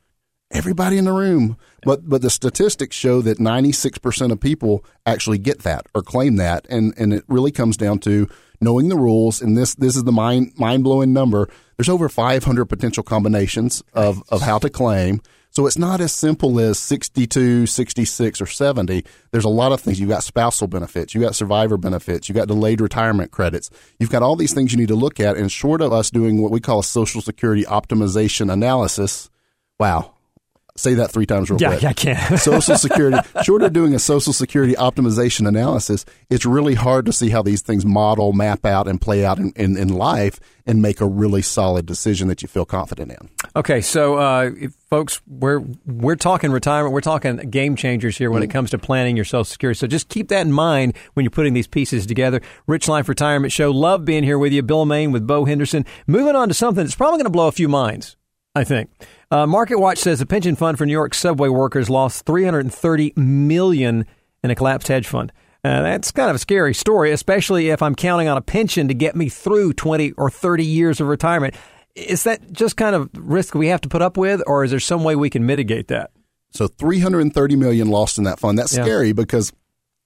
Everybody 0.53 0.97
in 0.97 1.05
the 1.05 1.11
room. 1.11 1.57
But 1.81 2.07
but 2.07 2.21
the 2.21 2.29
statistics 2.29 2.95
show 2.95 3.21
that 3.21 3.39
96% 3.39 4.31
of 4.31 4.39
people 4.39 4.85
actually 5.05 5.39
get 5.39 5.59
that 5.63 5.87
or 5.93 6.01
claim 6.01 6.37
that. 6.37 6.65
And, 6.69 6.93
and 6.97 7.13
it 7.13 7.23
really 7.27 7.51
comes 7.51 7.75
down 7.75 7.99
to 7.99 8.29
knowing 8.61 8.89
the 8.89 8.97
rules. 8.97 9.41
And 9.41 9.57
this 9.57 9.75
this 9.75 9.95
is 9.95 10.03
the 10.03 10.11
mind 10.11 10.53
mind 10.57 10.83
blowing 10.83 11.11
number. 11.11 11.49
There's 11.77 11.89
over 11.89 12.07
500 12.07 12.65
potential 12.65 13.03
combinations 13.03 13.83
of, 13.93 14.21
of 14.29 14.41
how 14.41 14.59
to 14.59 14.69
claim. 14.69 15.21
So 15.49 15.67
it's 15.67 15.77
not 15.77 16.01
as 16.01 16.11
simple 16.11 16.59
as 16.59 16.79
62, 16.79 17.67
66, 17.67 18.41
or 18.41 18.47
70. 18.47 19.05
There's 19.29 19.45
a 19.45 19.49
lot 19.49 19.71
of 19.71 19.81
things. 19.81 19.99
You've 19.99 20.09
got 20.09 20.23
spousal 20.23 20.67
benefits, 20.67 21.13
you've 21.13 21.23
got 21.23 21.35
survivor 21.35 21.77
benefits, 21.77 22.27
you've 22.27 22.35
got 22.35 22.47
delayed 22.47 22.81
retirement 22.81 23.29
credits. 23.29 23.69
You've 23.99 24.09
got 24.09 24.23
all 24.23 24.35
these 24.35 24.53
things 24.53 24.71
you 24.71 24.79
need 24.79 24.87
to 24.87 24.95
look 24.95 25.19
at. 25.19 25.37
And 25.37 25.51
short 25.51 25.81
of 25.81 25.93
us 25.93 26.09
doing 26.09 26.41
what 26.41 26.51
we 26.51 26.59
call 26.59 26.79
a 26.79 26.83
Social 26.83 27.21
Security 27.21 27.65
optimization 27.65 28.51
analysis, 28.51 29.29
wow. 29.79 30.12
Say 30.75 30.95
that 30.95 31.11
three 31.11 31.27
times 31.27 31.51
real 31.51 31.61
Yeah, 31.61 31.67
quick. 31.77 31.81
yeah, 31.83 31.89
I 31.89 31.93
can. 31.93 32.37
Social 32.39 32.75
Security, 32.77 33.19
short 33.43 33.61
of 33.61 33.73
doing 33.73 33.93
a 33.93 33.99
Social 33.99 34.33
Security 34.33 34.73
optimization 34.73 35.47
analysis, 35.47 36.03
it's 36.31 36.47
really 36.47 36.73
hard 36.73 37.05
to 37.05 37.13
see 37.13 37.29
how 37.29 37.43
these 37.43 37.61
things 37.61 37.85
model, 37.85 38.33
map 38.33 38.65
out, 38.65 38.87
and 38.87 38.99
play 38.99 39.23
out 39.23 39.37
in, 39.37 39.53
in, 39.55 39.77
in 39.77 39.89
life 39.89 40.39
and 40.65 40.81
make 40.81 40.99
a 40.99 41.05
really 41.05 41.43
solid 41.43 41.85
decision 41.85 42.27
that 42.29 42.41
you 42.41 42.47
feel 42.47 42.65
confident 42.65 43.11
in. 43.11 43.29
Okay, 43.55 43.81
so 43.81 44.15
uh, 44.15 44.49
folks, 44.89 45.21
we're 45.27 45.59
we're 45.85 46.15
talking 46.15 46.51
retirement. 46.51 46.91
We're 46.91 47.01
talking 47.01 47.35
game 47.51 47.75
changers 47.75 48.17
here 48.17 48.31
when 48.31 48.41
it 48.41 48.49
comes 48.49 48.71
to 48.71 48.79
planning 48.79 49.15
your 49.15 49.25
Social 49.25 49.43
Security. 49.43 49.77
So 49.77 49.85
just 49.85 50.09
keep 50.09 50.29
that 50.29 50.41
in 50.41 50.51
mind 50.51 50.97
when 51.13 51.23
you're 51.23 51.29
putting 51.29 51.53
these 51.53 51.67
pieces 51.67 52.07
together. 52.07 52.41
Rich 52.65 52.87
Life 52.87 53.07
Retirement 53.07 53.51
Show. 53.53 53.69
Love 53.69 54.05
being 54.05 54.23
here 54.23 54.39
with 54.39 54.51
you, 54.51 54.63
Bill 54.63 54.85
Main 54.85 55.11
with 55.11 55.27
Bo 55.27 55.45
Henderson. 55.45 55.85
Moving 56.07 56.35
on 56.35 56.47
to 56.47 56.55
something 56.55 56.83
that's 56.83 56.95
probably 56.95 57.17
going 57.17 57.25
to 57.25 57.29
blow 57.29 57.47
a 57.47 57.51
few 57.51 57.69
minds. 57.69 58.15
I 58.55 58.63
think. 58.63 58.91
Uh, 59.33 59.47
Market 59.47 59.79
Watch 59.79 59.97
says 59.97 60.19
the 60.19 60.27
pension 60.27 60.55
fund 60.55 60.77
for 60.77 60.85
New 60.85 60.91
York 60.91 61.15
subway 61.15 61.49
workers 61.49 61.89
lost 61.89 62.23
330 62.27 63.13
million 63.15 64.05
in 64.43 64.51
a 64.51 64.55
collapsed 64.55 64.89
hedge 64.89 65.07
fund. 65.07 65.31
Uh, 65.63 65.81
that's 65.81 66.11
kind 66.11 66.29
of 66.29 66.35
a 66.35 66.39
scary 66.39 66.75
story, 66.75 67.11
especially 67.11 67.69
if 67.69 67.81
I'm 67.81 67.95
counting 67.95 68.27
on 68.27 68.37
a 68.37 68.41
pension 68.41 68.89
to 68.89 68.93
get 68.93 69.15
me 69.15 69.29
through 69.29 69.73
20 69.73 70.11
or 70.11 70.29
30 70.29 70.63
years 70.63 71.01
of 71.01 71.07
retirement. 71.07 71.55
Is 71.95 72.23
that 72.25 72.51
just 72.51 72.77
kind 72.77 72.95
of 72.95 73.09
risk 73.17 73.55
we 73.55 73.69
have 73.69 73.81
to 73.81 73.89
put 73.89 74.03
up 74.03 74.17
with, 74.17 74.43
or 74.45 74.63
is 74.65 74.69
there 74.69 74.79
some 74.79 75.03
way 75.03 75.15
we 75.15 75.31
can 75.31 75.47
mitigate 75.47 75.87
that? 75.87 76.11
So 76.51 76.67
330 76.67 77.55
million 77.55 77.87
lost 77.87 78.19
in 78.19 78.25
that 78.25 78.39
fund. 78.39 78.59
That's 78.59 78.77
Yeah. 78.77 78.83
scary 78.83 79.13
because 79.13 79.51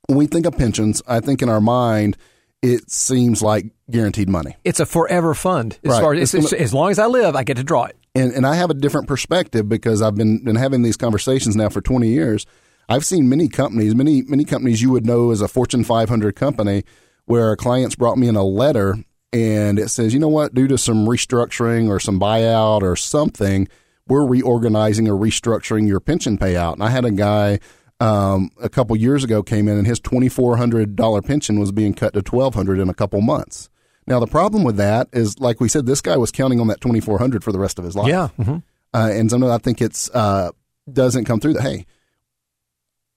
when 0.07 0.17
we 0.17 0.27
think 0.27 0.45
of 0.45 0.57
pensions, 0.57 1.01
I 1.05 1.19
think 1.19 1.41
in 1.41 1.49
our 1.49 1.59
mind 1.59 2.15
it 2.61 2.89
seems 2.89 3.41
like 3.43 3.65
guaranteed 3.91 4.29
money. 4.29 4.55
It's 4.63 4.79
a 4.79 4.85
forever 4.85 5.33
fund. 5.33 5.79
As, 5.83 5.91
Right. 5.91 6.01
far 6.01 6.13
as, 6.13 6.33
it's- 6.33 6.51
gonna- 6.51 6.63
as 6.63 6.73
long 6.73 6.91
as 6.91 6.97
I 6.97 7.05
live, 7.07 7.35
I 7.35 7.43
get 7.43 7.57
to 7.57 7.63
draw 7.63 7.83
it. 7.85 7.95
And 8.17 8.33
and 8.33 8.47
I 8.47 8.55
have 8.55 8.71
a 8.71 8.73
different 8.73 9.07
perspective 9.07 9.69
because 9.69 10.01
I've 10.01 10.15
been 10.15 10.43
been 10.43 10.55
having 10.55 10.81
these 10.81 10.97
conversations 10.97 11.55
now 11.55 11.69
for 11.69 11.81
20 11.81 12.07
years. 12.07 12.45
I've 12.89 13.05
seen 13.05 13.29
many 13.29 13.47
companies, 13.47 13.93
many 13.93 14.23
many 14.23 14.43
companies 14.43 14.81
you 14.81 14.89
would 14.91 15.05
know 15.05 15.29
as 15.31 15.41
a 15.41 15.47
Fortune 15.47 15.83
500 15.83 16.35
company 16.35 16.83
where 17.25 17.51
a 17.51 17.57
clients 17.57 17.95
brought 17.95 18.17
me 18.17 18.27
in 18.27 18.35
a 18.35 18.43
letter 18.43 18.95
and 19.31 19.77
it 19.77 19.89
says, 19.89 20.13
"You 20.13 20.19
know 20.19 20.29
what, 20.29 20.55
due 20.55 20.67
to 20.67 20.77
some 20.79 21.05
restructuring 21.05 21.89
or 21.89 21.99
some 21.99 22.19
buyout 22.19 22.81
or 22.81 22.95
something, 22.95 23.67
we're 24.07 24.25
reorganizing 24.25 25.07
or 25.07 25.13
restructuring 25.13 25.87
your 25.87 25.99
pension 25.99 26.39
payout." 26.39 26.73
And 26.73 26.83
I 26.83 26.89
had 26.89 27.05
a 27.05 27.11
guy 27.11 27.59
um, 27.99 28.49
a 28.59 28.69
couple 28.69 28.95
years 28.95 29.23
ago 29.23 29.43
came 29.43 29.67
in 29.67 29.77
and 29.77 29.85
his 29.85 29.99
twenty 29.99 30.29
four 30.29 30.57
hundred 30.57 30.95
dollar 30.95 31.21
pension 31.21 31.59
was 31.59 31.71
being 31.71 31.93
cut 31.93 32.13
to 32.15 32.23
twelve 32.23 32.55
hundred 32.55 32.79
in 32.79 32.89
a 32.89 32.95
couple 32.95 33.21
months. 33.21 33.69
Now 34.07 34.19
the 34.19 34.27
problem 34.27 34.63
with 34.63 34.77
that 34.77 35.09
is, 35.13 35.37
like 35.39 35.59
we 35.59 35.67
said, 35.69 35.85
this 35.85 36.01
guy 36.01 36.17
was 36.17 36.31
counting 36.31 36.59
on 36.59 36.67
that 36.67 36.81
twenty 36.81 36.99
four 37.01 37.17
hundred 37.19 37.43
for 37.43 37.51
the 37.51 37.59
rest 37.59 37.77
of 37.77 37.85
his 37.85 37.95
life. 37.95 38.07
Yeah. 38.07 38.29
mhm. 38.39 38.63
uh, 38.93 39.09
and 39.11 39.29
sometimes 39.29 39.51
I 39.51 39.57
think 39.57 39.81
it's 39.81 40.09
uh, 40.11 40.51
doesn't 40.91 41.25
come 41.25 41.39
through 41.39 41.53
that. 41.53 41.63
Hey, 41.63 41.85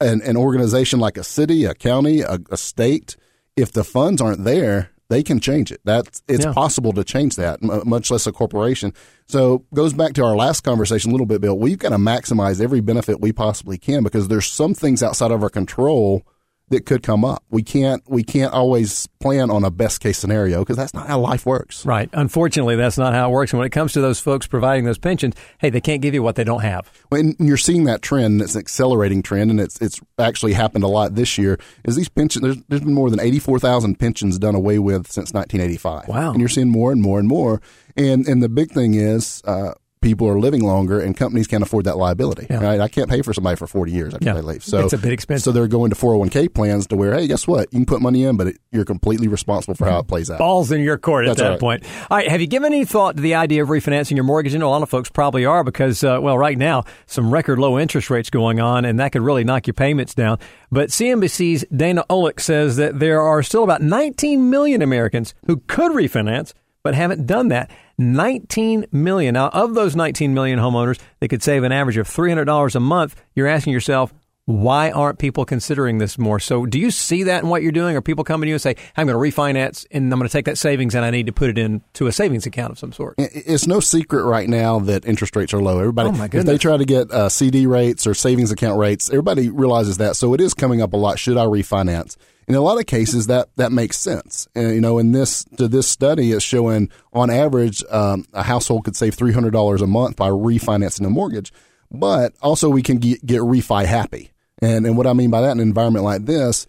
an 0.01 0.21
an 0.23 0.37
organization 0.37 0.99
like 1.01 1.17
a 1.17 1.25
city, 1.25 1.65
a 1.65 1.75
county, 1.75 2.21
a, 2.23 2.39
a 2.51 2.57
state, 2.57 3.17
if 3.57 3.73
the 3.73 3.85
funds 3.85 4.21
aren't 4.23 4.45
there, 4.45 4.91
they 5.09 5.23
can 5.23 5.41
change 5.41 5.71
it. 5.71 5.81
That's 5.85 6.23
it's 6.29 6.45
Yeah. 6.45 6.53
possible 6.53 6.93
to 6.95 7.05
change 7.05 7.37
that, 7.37 7.61
m- 7.63 7.83
much 7.89 8.11
less 8.11 8.27
a 8.27 8.33
corporation. 8.33 8.93
So 9.27 9.65
goes 9.75 9.93
back 9.93 10.15
to 10.15 10.25
our 10.25 10.35
last 10.37 10.63
conversation 10.63 11.11
a 11.11 11.13
little 11.15 11.27
bit, 11.27 11.41
Bill. 11.41 11.59
We've 11.59 11.79
got 11.79 11.91
to 11.91 11.99
maximize 11.99 12.61
every 12.61 12.81
benefit 12.81 13.21
we 13.21 13.33
possibly 13.33 13.77
can 13.79 14.03
because 14.03 14.29
there's 14.29 14.47
some 14.47 14.75
things 14.75 15.03
outside 15.03 15.31
of 15.31 15.43
our 15.43 15.51
control 15.51 16.23
that 16.71 16.87
could 16.87 17.03
come 17.03 17.25
up. 17.25 17.45
We 17.51 17.63
can't 17.63 18.03
we 18.09 18.23
can't 18.23 18.53
always 18.53 19.07
plan 19.21 19.51
on 19.51 19.65
a 19.65 19.71
best 19.71 20.01
case 20.01 20.19
scenario 20.19 20.61
because 20.61 20.77
that's 20.77 20.95
not 20.95 21.09
how 21.09 21.19
life 21.19 21.45
works. 21.45 21.85
Right. 21.85 22.09
Unfortunately, 22.13 22.77
that's 22.77 22.97
not 22.97 23.13
how 23.13 23.29
it 23.29 23.33
works. 23.33 23.53
And 23.53 23.59
when 23.59 23.67
it 23.67 23.71
comes 23.71 23.93
to 23.93 24.01
those 24.01 24.21
folks 24.21 24.47
providing 24.47 24.85
those 24.85 24.99
pensions, 24.99 25.35
hey, 25.59 25.69
they 25.71 25.81
can't 25.81 26.01
give 26.01 26.15
you 26.15 26.23
what 26.23 26.37
they 26.37 26.45
don't 26.45 26.63
have. 26.63 26.91
And 27.11 27.37
you're 27.39 27.57
seeing 27.57 27.85
that 27.85 28.03
trend. 28.03 28.41
It's 28.41 28.55
an 28.55 28.61
accelerating 28.61 29.23
trend, 29.23 29.51
and 29.51 29.61
it's 29.61 29.81
it's 29.81 30.01
actually 30.19 30.53
happened 30.53 30.85
a 30.85 30.89
lot 30.89 31.17
this 31.17 31.37
year. 31.37 31.59
Is 31.85 31.97
these 31.97 32.09
pensions? 32.09 32.43
There's, 32.43 32.57
there's 32.69 32.83
been 32.83 32.95
more 32.95 33.11
than 33.11 33.21
eighty 33.21 33.41
four 33.41 33.59
thousand 33.59 33.99
pensions 33.99 34.39
done 34.39 34.55
away 34.55 34.79
with 34.79 35.11
since 35.11 35.33
1985. 35.33 36.09
Wow. 36.09 36.31
And 36.31 36.41
you're 36.41 36.49
seeing 36.49 36.71
more 36.71 36.93
and 36.93 37.03
more 37.03 37.19
and 37.19 37.29
more. 37.29 37.61
And 37.97 38.27
and 38.27 38.43
the 38.43 38.49
big 38.49 38.71
thing 38.71 38.95
is, 38.95 39.43
uh, 39.45 39.75
people 40.03 40.27
are 40.27 40.39
living 40.39 40.63
longer, 40.63 40.99
and 40.99 41.17
companies 41.17 41.47
can't 41.47 41.63
afford 41.63 41.85
that 41.85 41.97
liability. 41.99 42.47
Yeah. 42.49 42.63
Right? 42.63 42.81
I 42.81 42.89
can't 42.89 43.09
pay 43.11 43.21
for 43.23 43.35
somebody 43.35 43.57
for 43.57 43.67
forty 43.67 43.93
years 43.93 44.15
after 44.15 44.25
Yeah. 44.27 44.35
they 44.35 44.41
leave. 44.41 44.65
So 44.65 44.79
It's 44.85 44.93
a 44.95 44.99
bit 44.99 45.13
expensive. 45.13 45.45
So 45.45 45.53
they're 45.53 45.69
going 45.69 45.91
to 45.91 45.97
four 45.97 46.13
hundred 46.13 46.19
one 46.21 46.29
k 46.31 46.49
plans 46.49 46.87
to 46.89 46.97
where, 46.97 47.13
hey, 47.15 47.27
guess 47.27 47.47
what? 47.47 47.69
You 47.73 47.81
can 47.81 47.87
put 47.87 48.01
money 48.01 48.25
in, 48.25 48.37
but 48.37 48.47
it, 48.49 48.57
you're 48.73 48.85
completely 48.87 49.29
responsible 49.29 49.75
for 49.75 49.87
how 49.87 49.99
it 49.99 50.09
plays 50.09 50.31
out. 50.31 50.39
balls 50.39 50.73
in 50.73 50.81
your 50.81 50.97
court 50.99 51.27
at 51.27 51.37
That's 51.37 51.41
that 51.41 51.49
right. 51.51 51.61
point. 51.61 51.85
All 52.11 52.17
right, 52.17 52.29
have 52.29 52.41
you 52.41 52.47
given 52.47 52.73
any 52.73 52.85
thought 52.85 53.17
to 53.17 53.23
the 53.23 53.35
idea 53.35 53.63
of 53.63 53.69
refinancing 53.69 54.15
your 54.17 54.25
mortgage? 54.25 54.53
You 54.53 54.59
know, 54.59 54.69
a 54.69 54.71
lot 54.71 54.83
of 54.83 54.89
folks 54.89 55.11
probably 55.11 55.45
are 55.45 55.65
because, 55.65 56.03
uh, 56.03 56.19
well, 56.23 56.39
right 56.39 56.57
now 56.57 56.85
some 57.07 57.33
record 57.33 57.59
low 57.59 57.79
interest 57.79 58.09
rates 58.11 58.31
going 58.31 58.59
on, 58.61 58.85
and 58.85 58.99
that 59.01 59.13
could 59.13 59.23
really 59.23 59.45
knock 59.45 59.67
your 59.67 59.75
payments 59.75 60.15
down. 60.15 60.39
But 60.73 60.89
CNBC's 60.91 61.65
Diana 61.75 62.05
Olick 62.09 62.41
says 62.41 62.77
that 62.77 62.99
there 62.99 63.21
are 63.21 63.43
still 63.43 63.65
about 63.65 63.83
19 63.83 64.49
million 64.51 64.81
Americans 64.83 65.35
who 65.47 65.59
could 65.67 65.93
refinance 65.93 66.53
but 66.83 66.95
haven't 66.95 67.27
done 67.27 67.49
that. 67.49 67.71
19 68.01 68.87
million. 68.93 69.35
Now, 69.35 69.49
of 69.51 69.75
those 69.75 69.95
19 69.95 70.33
million 70.35 70.59
homeowners, 70.59 70.99
they 71.21 71.29
could 71.29 71.43
save 71.43 71.63
an 71.65 71.71
average 71.71 71.99
of 71.99 72.09
$300 72.09 72.75
a 72.75 72.81
month. 72.81 73.23
You're 73.35 73.47
asking 73.47 73.75
yourself, 73.75 74.13
why 74.47 74.91
aren't 74.91 75.19
people 75.21 75.45
considering 75.45 75.99
this 75.99 76.19
more? 76.19 76.41
So, 76.41 76.65
do 76.67 76.79
you 76.81 76.91
see 76.91 77.25
that 77.25 77.43
in 77.45 77.51
what 77.51 77.63
you're 77.63 77.71
doing? 77.71 77.95
Are 77.97 78.01
people 78.01 78.25
coming 78.25 78.47
to 78.47 78.49
you 78.49 78.55
and 78.55 78.61
say, 78.63 78.75
I'm 78.97 79.07
going 79.07 79.23
to 79.33 79.37
refinance 79.37 79.87
and 79.93 80.13
I'm 80.13 80.19
going 80.19 80.27
to 80.29 80.33
take 80.33 80.47
that 80.47 80.59
savings 80.59 80.95
and 80.97 81.05
I 81.05 81.11
need 81.11 81.27
to 81.27 81.33
put 81.33 81.51
it 81.51 81.59
into 81.59 82.07
a 82.09 82.13
savings 82.13 82.47
account 82.47 82.73
of 82.73 82.79
some 82.79 82.91
sort? 82.91 83.15
It's 83.19 83.67
no 83.69 83.79
secret 83.79 84.25
right 84.25 84.49
now 84.49 84.81
that 84.81 85.05
interest 85.05 85.37
rates 85.37 85.53
are 85.55 85.61
low. 85.61 85.79
Everybody, 85.79 86.09
Oh, 86.19 86.25
if 86.33 86.47
they 86.47 86.59
try 86.59 86.79
to 86.79 86.85
get 86.87 87.11
uh, 87.13 87.29
CD 87.29 87.67
rates 87.67 88.07
or 88.09 88.15
savings 88.15 88.51
account 88.51 88.79
rates, 88.79 89.09
everybody 89.11 89.51
realizes 89.51 89.99
that. 89.99 90.17
So 90.17 90.35
it 90.35 90.41
is 90.41 90.53
coming 90.55 90.81
up 90.83 90.95
a 90.95 90.97
lot. 90.97 91.19
Should 91.19 91.37
I 91.37 91.45
refinance? 91.45 92.17
In 92.49 92.55
a 92.57 92.61
lot 92.61 92.79
of 92.81 92.87
cases, 92.87 93.29
that 93.29 93.49
that 93.57 93.71
makes 93.71 93.97
sense. 93.99 94.49
And, 94.57 94.75
you 94.75 94.81
know, 94.81 94.99
in 94.99 95.13
this 95.13 95.45
to 95.57 95.69
this 95.69 95.87
study, 95.87 96.33
it's 96.33 96.45
showing 96.45 96.91
on 97.13 97.31
average 97.31 97.85
um, 97.91 98.25
a 98.33 98.43
household 98.43 98.85
could 98.85 98.97
save 98.97 99.15
three 99.15 99.33
hundred 99.33 99.53
dollars 99.53 99.83
a 99.83 99.87
month 99.87 100.17
by 100.17 100.29
refinancing 100.31 101.07
a 101.07 101.11
mortgage. 101.11 101.53
But 101.93 102.35
also, 102.43 102.69
we 102.69 102.83
can 102.83 102.99
get, 102.99 103.25
get 103.25 103.41
refi 103.41 103.85
happy. 103.85 104.33
And 104.61 104.85
and 104.87 104.97
what 104.97 105.07
I 105.07 105.13
mean 105.13 105.31
by 105.31 105.41
that, 105.43 105.53
in 105.53 105.61
an 105.61 105.69
environment 105.69 106.05
like 106.05 106.27
this, 106.27 106.67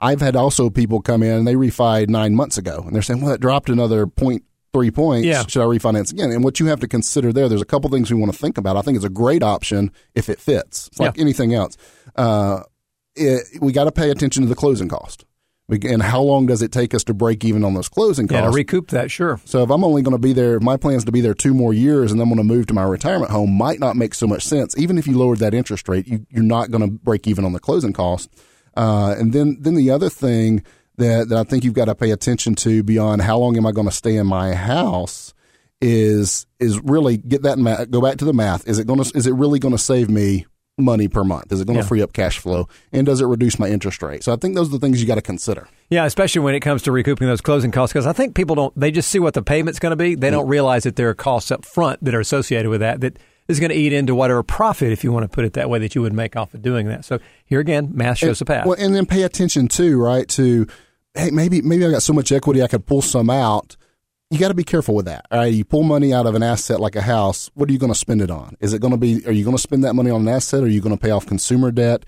I've 0.00 0.20
had 0.20 0.36
also 0.36 0.70
people 0.70 1.00
come 1.02 1.22
in 1.22 1.32
and 1.32 1.46
they 1.46 1.54
refied 1.54 2.08
nine 2.08 2.34
months 2.34 2.56
ago, 2.58 2.82
and 2.86 2.94
they're 2.94 3.02
saying, 3.02 3.20
"Well, 3.20 3.32
it 3.34 3.40
dropped 3.40 3.68
another 3.68 4.06
point 4.06 4.44
three 4.72 4.90
points. 4.90 5.26
Yeah. 5.26 5.44
Should 5.46 5.62
I 5.62 5.66
refinance 5.66 6.12
again?" 6.12 6.30
And 6.30 6.44
what 6.44 6.60
you 6.60 6.66
have 6.66 6.80
to 6.80 6.88
consider 6.88 7.32
there, 7.32 7.48
there's 7.48 7.62
a 7.62 7.66
couple 7.66 7.90
things 7.90 8.12
we 8.12 8.18
want 8.20 8.32
to 8.32 8.38
think 8.38 8.56
about. 8.56 8.76
I 8.76 8.82
think 8.82 8.96
it's 8.96 9.04
a 9.04 9.10
great 9.10 9.42
option 9.42 9.90
if 10.14 10.28
it 10.28 10.40
fits. 10.40 10.88
It's 10.88 11.00
like 11.00 11.16
Yeah. 11.16 11.22
anything 11.22 11.54
else. 11.54 11.76
Uh, 12.16 12.60
it, 13.16 13.60
we 13.60 13.72
got 13.72 13.84
to 13.84 13.92
pay 13.92 14.10
attention 14.10 14.42
to 14.42 14.48
the 14.48 14.54
closing 14.54 14.88
cost. 14.88 15.24
And 15.68 16.02
how 16.02 16.20
long 16.20 16.44
does 16.44 16.60
it 16.60 16.72
take 16.72 16.92
us 16.92 17.04
to 17.04 17.14
break 17.14 17.42
even 17.42 17.64
on 17.64 17.72
those 17.72 17.88
closing 17.88 18.26
Yeah, 18.28 18.40
to 18.40 18.46
costs? 18.48 18.56
recoup 18.56 18.88
that, 18.88 19.10
sure. 19.10 19.40
So 19.46 19.62
if 19.62 19.70
I'm 19.70 19.82
only 19.82 20.02
going 20.02 20.12
to 20.14 20.18
be 20.18 20.34
there, 20.34 20.60
my 20.60 20.76
plan 20.76 20.96
is 20.96 21.04
to 21.04 21.12
be 21.12 21.22
there 21.22 21.32
two 21.32 21.54
more 21.54 21.72
years, 21.72 22.10
and 22.10 22.20
then 22.20 22.28
I'm 22.28 22.34
going 22.34 22.46
to 22.46 22.54
move 22.54 22.66
to 22.66 22.74
my 22.74 22.82
retirement 22.82 23.30
home, 23.30 23.50
might 23.56 23.80
not 23.80 23.96
make 23.96 24.12
so 24.12 24.26
much 24.26 24.44
sense. 24.44 24.76
Even 24.76 24.98
if 24.98 25.06
you 25.06 25.16
lowered 25.16 25.38
that 25.38 25.54
interest 25.54 25.88
rate, 25.88 26.06
you, 26.06 26.26
you're 26.28 26.42
not 26.42 26.70
going 26.70 26.82
to 26.84 26.90
break 26.90 27.26
even 27.26 27.46
on 27.46 27.54
the 27.54 27.60
closing 27.60 27.94
cost. 27.94 28.28
Uh, 28.76 29.14
and 29.18 29.32
then 29.32 29.56
then 29.60 29.74
the 29.74 29.90
other 29.90 30.10
thing 30.10 30.62
that 30.96 31.30
that 31.30 31.38
I 31.38 31.44
think 31.44 31.64
you've 31.64 31.72
got 31.72 31.86
to 31.86 31.94
pay 31.94 32.10
attention 32.10 32.54
to 32.56 32.82
beyond 32.82 33.22
how 33.22 33.38
long 33.38 33.56
am 33.56 33.64
I 33.64 33.72
going 33.72 33.88
to 33.88 33.94
stay 33.94 34.16
in 34.16 34.26
my 34.26 34.54
house 34.54 35.32
is 35.80 36.46
is 36.60 36.78
really 36.80 37.16
get 37.16 37.42
that 37.44 37.58
math, 37.58 37.90
go 37.90 38.02
back 38.02 38.18
to 38.18 38.24
the 38.26 38.34
math. 38.34 38.68
Is 38.68 38.78
it 38.78 38.86
going 38.86 39.02
to 39.02 39.16
is 39.16 39.26
it 39.26 39.32
really 39.32 39.58
going 39.60 39.74
to 39.74 39.82
save 39.82 40.10
me 40.10 40.44
money 40.76 41.08
per 41.08 41.22
month? 41.22 41.52
Is 41.52 41.60
it 41.60 41.66
going 41.66 41.76
to 41.76 41.84
Yeah. 41.84 41.88
free 41.88 42.02
up 42.02 42.12
cash 42.12 42.38
flow? 42.38 42.68
And 42.92 43.06
does 43.06 43.20
it 43.20 43.26
reduce 43.26 43.58
my 43.58 43.68
interest 43.68 44.02
rate? 44.02 44.24
So 44.24 44.32
I 44.32 44.36
think 44.36 44.54
those 44.54 44.68
are 44.68 44.72
the 44.72 44.78
things 44.78 45.00
you 45.00 45.06
got 45.06 45.14
to 45.16 45.22
consider. 45.22 45.68
Yeah, 45.90 46.04
especially 46.04 46.40
when 46.40 46.54
it 46.54 46.60
comes 46.60 46.82
to 46.82 46.92
recouping 46.92 47.28
those 47.28 47.40
closing 47.40 47.70
costs, 47.70 47.92
because 47.92 48.06
I 48.06 48.12
think 48.12 48.34
people 48.34 48.56
don't, 48.56 48.78
they 48.78 48.90
just 48.90 49.10
see 49.10 49.18
what 49.18 49.34
the 49.34 49.42
payment's 49.42 49.78
going 49.78 49.90
to 49.92 49.96
be. 49.96 50.14
They 50.14 50.30
don't 50.30 50.46
mm. 50.46 50.50
realize 50.50 50.82
that 50.82 50.96
there 50.96 51.08
are 51.08 51.14
costs 51.14 51.50
up 51.50 51.64
front 51.64 52.04
that 52.04 52.14
are 52.14 52.20
associated 52.20 52.70
with 52.70 52.80
that 52.80 53.00
that 53.02 53.18
is 53.46 53.60
going 53.60 53.70
to 53.70 53.76
eat 53.76 53.92
into 53.92 54.14
whatever 54.14 54.42
profit, 54.42 54.90
if 54.90 55.04
you 55.04 55.12
want 55.12 55.24
to 55.24 55.28
put 55.28 55.44
it 55.44 55.52
that 55.52 55.68
way, 55.68 55.78
that 55.78 55.94
you 55.94 56.02
would 56.02 56.12
make 56.12 56.34
off 56.34 56.54
of 56.54 56.62
doing 56.62 56.88
that. 56.88 57.04
So 57.04 57.18
here 57.44 57.60
again, 57.60 57.90
math 57.92 58.18
shows 58.18 58.40
a 58.40 58.44
path. 58.44 58.66
Well, 58.66 58.76
and 58.78 58.94
then 58.94 59.06
pay 59.06 59.22
attention 59.22 59.68
too, 59.68 60.00
right? 60.00 60.26
To 60.30 60.66
hey, 61.14 61.30
maybe 61.30 61.62
maybe 61.62 61.84
I 61.84 61.90
got 61.90 62.02
so 62.02 62.12
much 62.12 62.32
equity 62.32 62.62
I 62.62 62.68
could 62.68 62.86
pull 62.86 63.02
some 63.02 63.30
out. 63.30 63.76
You 64.34 64.40
got 64.40 64.48
to 64.48 64.54
be 64.54 64.64
careful 64.64 64.94
with 64.96 65.06
that. 65.06 65.26
All 65.30 65.38
right, 65.38 65.52
you 65.52 65.64
pull 65.64 65.84
money 65.84 66.12
out 66.12 66.26
of 66.26 66.34
an 66.34 66.42
asset 66.42 66.80
like 66.80 66.96
a 66.96 67.02
house. 67.02 67.50
What 67.54 67.68
are 67.68 67.72
you 67.72 67.78
going 67.78 67.92
to 67.92 67.98
spend 67.98 68.20
it 68.20 68.30
on? 68.30 68.56
Is 68.60 68.72
it 68.72 68.80
going 68.80 68.90
to 68.90 68.96
be? 68.98 69.24
Are 69.26 69.32
you 69.32 69.44
going 69.44 69.56
to 69.56 69.62
spend 69.62 69.84
that 69.84 69.94
money 69.94 70.10
on 70.10 70.22
an 70.22 70.28
asset? 70.28 70.62
Or 70.62 70.66
are 70.66 70.68
you 70.68 70.80
going 70.80 70.96
to 70.96 71.00
pay 71.00 71.10
off 71.10 71.24
consumer 71.26 71.70
debt? 71.70 72.04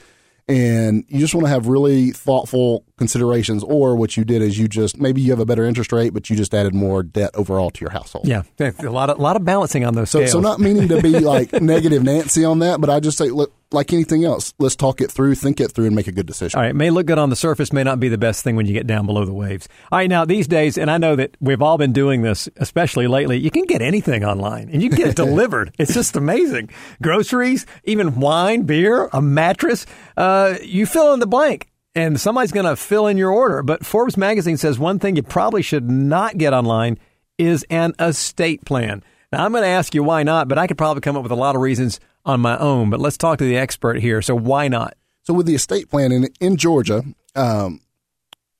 And 0.49 1.05
you 1.09 1.19
just 1.19 1.35
want 1.35 1.45
to 1.47 1.51
have 1.51 1.67
really 1.67 2.13
thoughtful 2.13 2.85
considerations. 2.99 3.65
Or 3.65 3.97
what 3.97 4.17
you 4.17 4.25
did 4.25 4.43
is 4.43 4.57
you 4.57 4.69
just 4.69 4.97
maybe 4.97 5.21
you 5.21 5.33
have 5.33 5.41
a 5.41 5.45
better 5.47 5.65
interest 5.65 5.91
rate, 5.93 6.11
but 6.15 6.31
you 6.31 6.37
just 6.37 6.55
added 6.55 6.73
more 6.73 7.03
debt 7.03 7.31
overall 7.35 7.71
to 7.71 7.81
your 7.81 7.91
household. 7.91 8.29
yeah, 8.29 8.43
a 8.61 8.73
lot 8.91 9.11
of, 9.11 9.19
a 9.19 9.23
lot 9.23 9.35
of 9.35 9.45
balancing 9.45 9.85
on 9.85 9.95
those 9.95 10.09
So, 10.11 10.21
scales. 10.21 10.31
so 10.33 10.41
not 10.41 10.61
meaning 10.61 10.87
to 10.89 11.03
be 11.03 11.11
like 11.21 11.53
negative 11.53 12.05
Nancy 12.05 12.45
on 12.45 12.61
that, 12.61 12.81
but 12.81 12.91
I 12.91 13.01
just 13.01 13.19
say, 13.19 13.29
look, 13.31 13.53
like 13.73 13.93
anything 13.93 14.25
else, 14.25 14.55
let's 14.59 14.77
talk 14.77 15.01
it 15.01 15.11
through, 15.11 15.35
think 15.35 15.61
it 15.61 15.73
through, 15.73 15.87
and 15.87 15.97
make 15.97 16.07
a 16.07 16.13
good 16.13 16.27
decision. 16.27 16.57
All 16.57 16.63
right, 16.63 16.71
it 16.71 16.77
may 16.77 16.91
look 16.91 17.07
good 17.07 17.19
on 17.19 17.31
the 17.31 17.37
surface, 17.37 17.73
may 17.73 17.83
not 17.83 17.99
be 17.99 18.09
the 18.09 18.19
best 18.19 18.45
thing 18.45 18.57
when 18.57 18.67
you 18.67 18.73
get 18.73 18.87
down 18.87 19.07
below 19.07 19.25
the 19.25 19.33
waves. 19.33 19.69
All 19.91 19.99
right, 19.99 20.09
now 20.09 20.25
these 20.25 20.47
days, 20.47 20.79
and 20.79 20.91
I 20.91 20.99
know 20.99 21.17
that 21.17 21.37
we've 21.41 21.63
all 21.63 21.79
been 21.79 21.93
doing 21.93 22.23
this, 22.23 22.49
especially 22.57 23.07
lately, 23.07 23.39
you 23.39 23.51
can 23.51 23.65
get 23.65 23.83
anything 23.83 24.25
online 24.25 24.69
and 24.71 24.83
you 24.83 24.89
can 24.89 24.99
get 24.99 25.09
it 25.09 25.17
delivered. 25.17 25.75
It's 25.79 25.95
just 25.95 26.17
amazing. 26.17 26.71
Groceries, 27.03 27.67
even 27.85 28.21
wine, 28.21 28.63
beer, 28.63 29.09
a 29.13 29.21
mattress, 29.21 29.87
uh, 30.17 30.55
you 30.63 30.87
fill 30.87 31.13
in 31.13 31.21
the 31.21 31.27
blank. 31.27 31.69
And 31.95 32.21
somebody's 32.21 32.53
going 32.53 32.67
to 32.67 32.77
fill 32.77 33.07
in 33.07 33.17
your 33.17 33.31
order. 33.31 33.63
But 33.63 33.87
Forbes 33.87 34.19
magazine 34.19 34.59
says 34.59 34.79
one 34.79 34.99
thing 34.99 35.17
you 35.17 35.23
probably 35.23 35.63
should 35.63 35.91
not 35.91 36.37
get 36.37 36.53
online 36.53 36.99
is 37.39 37.65
an 37.71 37.95
estate 37.99 38.67
plan. 38.67 39.03
Now, 39.37 39.45
I'm 39.45 39.53
going 39.53 39.65
to 39.65 39.69
ask 39.69 39.95
you 39.95 40.03
why 40.03 40.23
not, 40.23 40.49
but 40.49 40.57
I 40.57 40.67
could 40.67 40.79
probably 40.79 41.03
come 41.03 41.15
up 41.15 41.23
with 41.23 41.31
a 41.31 41.37
lot 41.37 41.57
of 41.57 41.61
reasons 41.61 42.01
on 42.25 42.41
my 42.41 42.57
own. 42.57 42.89
But 42.89 43.01
let's 43.01 43.19
talk 43.19 43.37
to 43.39 43.45
the 43.45 43.59
expert 43.59 44.01
here. 44.01 44.23
So, 44.23 44.35
why 44.35 44.69
not? 44.69 44.97
So 45.25 45.35
with 45.35 45.45
the 45.45 45.55
estate 45.55 45.91
plan 45.91 46.11
in, 46.11 46.29
in 46.41 46.57
Georgia, 46.57 47.05
um, 47.35 47.81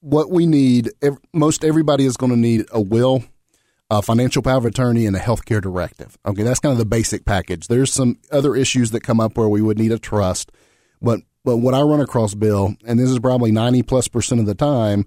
what 0.01 0.31
we 0.31 0.45
need, 0.45 0.91
ev- 1.01 1.17
most 1.33 1.65
everybody 1.65 2.05
is 2.05 2.19
going 2.19 2.33
to 2.33 2.39
need 2.39 2.67
a 2.71 2.81
will, 2.81 3.25
a 3.89 4.03
financial 4.03 4.43
power 4.43 4.59
of 4.59 4.67
attorney, 4.67 5.07
and 5.07 5.17
a 5.17 5.19
healthcare 5.19 5.63
directive. 5.63 6.19
Okay, 6.27 6.43
that's 6.43 6.61
kind 6.61 6.73
of 6.73 6.79
the 6.79 6.85
basic 6.85 7.25
package. 7.25 7.69
There's 7.69 7.91
some 7.91 8.19
other 8.31 8.55
issues 8.55 8.91
that 8.91 9.01
come 9.03 9.19
up 9.19 9.39
where 9.39 9.49
we 9.49 9.63
would 9.63 9.79
need 9.79 9.93
a 9.93 9.99
trust, 9.99 10.53
but 11.01 11.21
but 11.43 11.59
what 11.59 11.73
I 11.73 11.81
run 11.81 12.01
across, 12.01 12.35
Bill, 12.35 12.75
and 12.85 12.99
this 12.99 13.09
is 13.09 13.19
probably 13.19 13.51
ninety 13.51 13.83
plus 13.83 14.09
percent 14.09 14.41
of 14.41 14.47
the 14.47 14.55
time, 14.55 15.07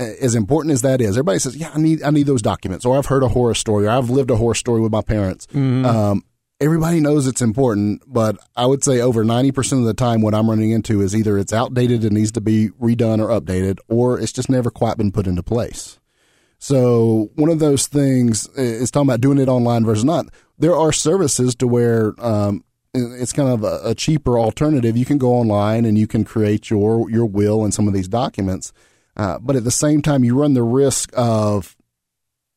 as 0.00 0.34
important 0.34 0.72
as 0.72 0.82
that 0.82 1.00
is, 1.00 1.10
everybody 1.10 1.38
says, 1.38 1.56
"Yeah, 1.56 1.70
I 1.74 1.78
need 1.78 2.02
I 2.02 2.10
need 2.10 2.26
those 2.26 2.42
documents," 2.42 2.84
or 2.84 2.96
I've 2.96 3.06
heard 3.06 3.22
a 3.22 3.28
horror 3.28 3.54
story, 3.54 3.86
or 3.86 3.90
I've 3.90 4.10
lived 4.10 4.30
a 4.30 4.36
horror 4.36 4.54
story 4.54 4.80
with 4.80 4.92
my 4.92 5.02
parents. 5.02 5.46
Um, 5.54 6.24
everybody 6.60 7.00
knows 7.00 7.26
it's 7.26 7.42
important, 7.42 8.02
but 8.06 8.36
I 8.56 8.66
would 8.66 8.84
say 8.84 9.00
over 9.00 9.24
90% 9.24 9.80
of 9.80 9.84
the 9.84 9.94
time, 9.94 10.20
what 10.20 10.34
I'm 10.34 10.48
running 10.48 10.70
into 10.70 11.00
is 11.00 11.14
either 11.14 11.38
it's 11.38 11.52
outdated 11.52 12.02
and 12.04 12.12
needs 12.12 12.32
to 12.32 12.40
be 12.40 12.68
redone 12.80 13.18
or 13.20 13.28
updated, 13.28 13.78
or 13.88 14.18
it's 14.18 14.32
just 14.32 14.50
never 14.50 14.70
quite 14.70 14.96
been 14.96 15.12
put 15.12 15.26
into 15.26 15.42
place. 15.42 15.98
So 16.58 17.30
one 17.36 17.48
of 17.48 17.58
those 17.58 17.86
things 17.86 18.46
is 18.56 18.90
talking 18.90 19.08
about 19.08 19.22
doing 19.22 19.38
it 19.38 19.48
online 19.48 19.84
versus 19.84 20.04
not. 20.04 20.26
There 20.58 20.76
are 20.76 20.92
services 20.92 21.54
to 21.56 21.66
where 21.66 22.12
um, 22.22 22.64
it's 22.92 23.32
kind 23.32 23.48
of 23.48 23.64
a, 23.64 23.80
a 23.84 23.94
cheaper 23.94 24.38
alternative. 24.38 24.94
You 24.96 25.06
can 25.06 25.16
go 25.16 25.32
online 25.32 25.86
and 25.86 25.96
you 25.96 26.06
can 26.06 26.22
create 26.22 26.68
your 26.68 27.10
your 27.10 27.24
will 27.24 27.64
and 27.64 27.72
some 27.72 27.88
of 27.88 27.94
these 27.94 28.08
documents, 28.08 28.74
uh, 29.20 29.38
but 29.38 29.54
at 29.56 29.64
the 29.64 29.70
same 29.70 30.00
time, 30.02 30.24
you 30.24 30.34
run 30.40 30.54
the 30.54 30.62
risk 30.62 31.10
of 31.16 31.76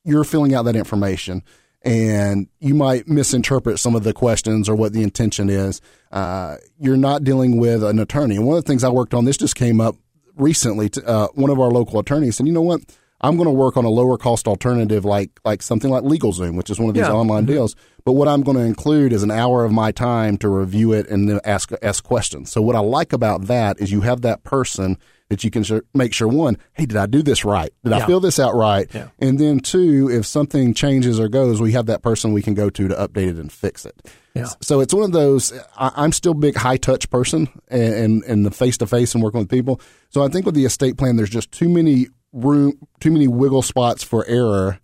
you're 0.05 0.23
filling 0.23 0.53
out 0.53 0.63
that 0.63 0.75
information 0.75 1.43
and 1.81 2.47
you 2.59 2.73
might 2.73 3.07
misinterpret 3.07 3.79
some 3.79 3.95
of 3.95 4.03
the 4.03 4.13
questions 4.13 4.69
or 4.69 4.75
what 4.75 4.93
the 4.93 5.03
intention 5.03 5.49
is. 5.49 5.81
Uh, 6.11 6.55
you're 6.79 6.97
not 6.97 7.23
dealing 7.23 7.57
with 7.57 7.83
an 7.83 7.99
attorney. 7.99 8.35
And 8.37 8.45
one 8.47 8.57
of 8.57 8.63
the 8.63 8.67
things 8.67 8.83
I 8.83 8.89
worked 8.89 9.13
on, 9.13 9.25
this 9.25 9.37
just 9.37 9.55
came 9.55 9.81
up 9.81 9.95
recently. 10.37 10.87
To, 10.89 11.05
uh, 11.05 11.27
one 11.33 11.49
of 11.49 11.59
our 11.59 11.69
local 11.69 11.99
attorneys 11.99 12.37
said, 12.37 12.47
"You 12.47 12.53
know 12.53 12.61
what? 12.61 12.81
I'm 13.19 13.35
going 13.37 13.47
to 13.47 13.51
work 13.53 13.77
on 13.77 13.85
a 13.85 13.89
lower 13.89 14.17
cost 14.17 14.47
alternative, 14.47 15.03
like 15.05 15.31
like 15.45 15.61
something 15.61 15.89
like 15.91 16.03
LegalZoom, 16.03 16.55
which 16.57 16.69
is 16.69 16.79
one 16.79 16.89
of 16.89 16.95
these 16.95 17.07
Yeah. 17.07 17.13
online 17.13 17.45
deals. 17.45 17.75
But 18.05 18.13
what 18.13 18.27
I'm 18.27 18.41
going 18.41 18.57
to 18.57 18.63
include 18.63 19.13
is 19.13 19.23
an 19.23 19.31
hour 19.31 19.63
of 19.65 19.71
my 19.71 19.91
time 19.91 20.37
to 20.39 20.49
review 20.49 20.91
it 20.93 21.09
and 21.09 21.29
then 21.29 21.39
ask 21.45 21.71
ask 21.81 22.03
questions. 22.03 22.51
So 22.51 22.61
what 22.61 22.75
I 22.75 22.79
like 22.79 23.11
about 23.13 23.47
that 23.47 23.79
is 23.79 23.91
you 23.91 24.01
have 24.01 24.21
that 24.21 24.43
person 24.43 24.97
that 25.33 25.43
you 25.43 25.49
can 25.51 25.63
make 25.93 26.13
sure 26.13 26.27
one, 26.27 26.57
hey, 26.73 26.85
did 26.85 26.95
I 26.97 27.07
do 27.07 27.21
this 27.23 27.43
right? 27.43 27.73
Did 27.83 27.91
I 27.93 28.05
fill 28.05 28.19
this 28.19 28.39
out 28.39 28.53
right? 28.55 28.87
Yeah. 28.93 29.07
And 29.19 29.39
then 29.39 29.59
two, 29.59 30.09
if 30.11 30.25
something 30.25 30.73
changes 30.73 31.19
or 31.19 31.27
goes, 31.27 31.59
we 31.59 31.71
have 31.73 31.87
that 31.87 32.03
person 32.03 32.33
we 32.33 32.41
can 32.43 32.53
go 32.53 32.69
to 32.69 32.87
to 32.87 32.95
update 32.95 33.29
it 33.29 33.37
and 33.37 33.51
fix 33.51 33.85
it. 33.85 33.95
Yeah. 34.35 34.45
So 34.61 34.79
it's 34.79 34.93
one 34.93 35.03
of 35.03 35.11
those. 35.11 35.51
I, 35.75 35.91
I'm 35.95 36.11
still 36.11 36.31
a 36.31 36.35
big 36.35 36.55
high 36.55 36.77
touch 36.77 37.09
person 37.09 37.49
and 37.67 37.93
and, 37.93 38.23
and 38.23 38.45
the 38.45 38.51
face 38.51 38.77
to 38.77 38.87
face 38.87 39.13
and 39.15 39.23
working 39.23 39.39
with 39.39 39.49
people. 39.49 39.81
So 40.09 40.23
I 40.23 40.27
think 40.27 40.45
with 40.45 40.55
the 40.55 40.65
estate 40.65 40.97
plan, 40.97 41.15
there's 41.17 41.29
just 41.29 41.51
too 41.51 41.69
many 41.69 42.07
room, 42.31 42.73
too 42.99 43.11
many 43.11 43.27
wiggle 43.27 43.61
spots 43.63 44.03
for 44.03 44.25
error. 44.27 44.79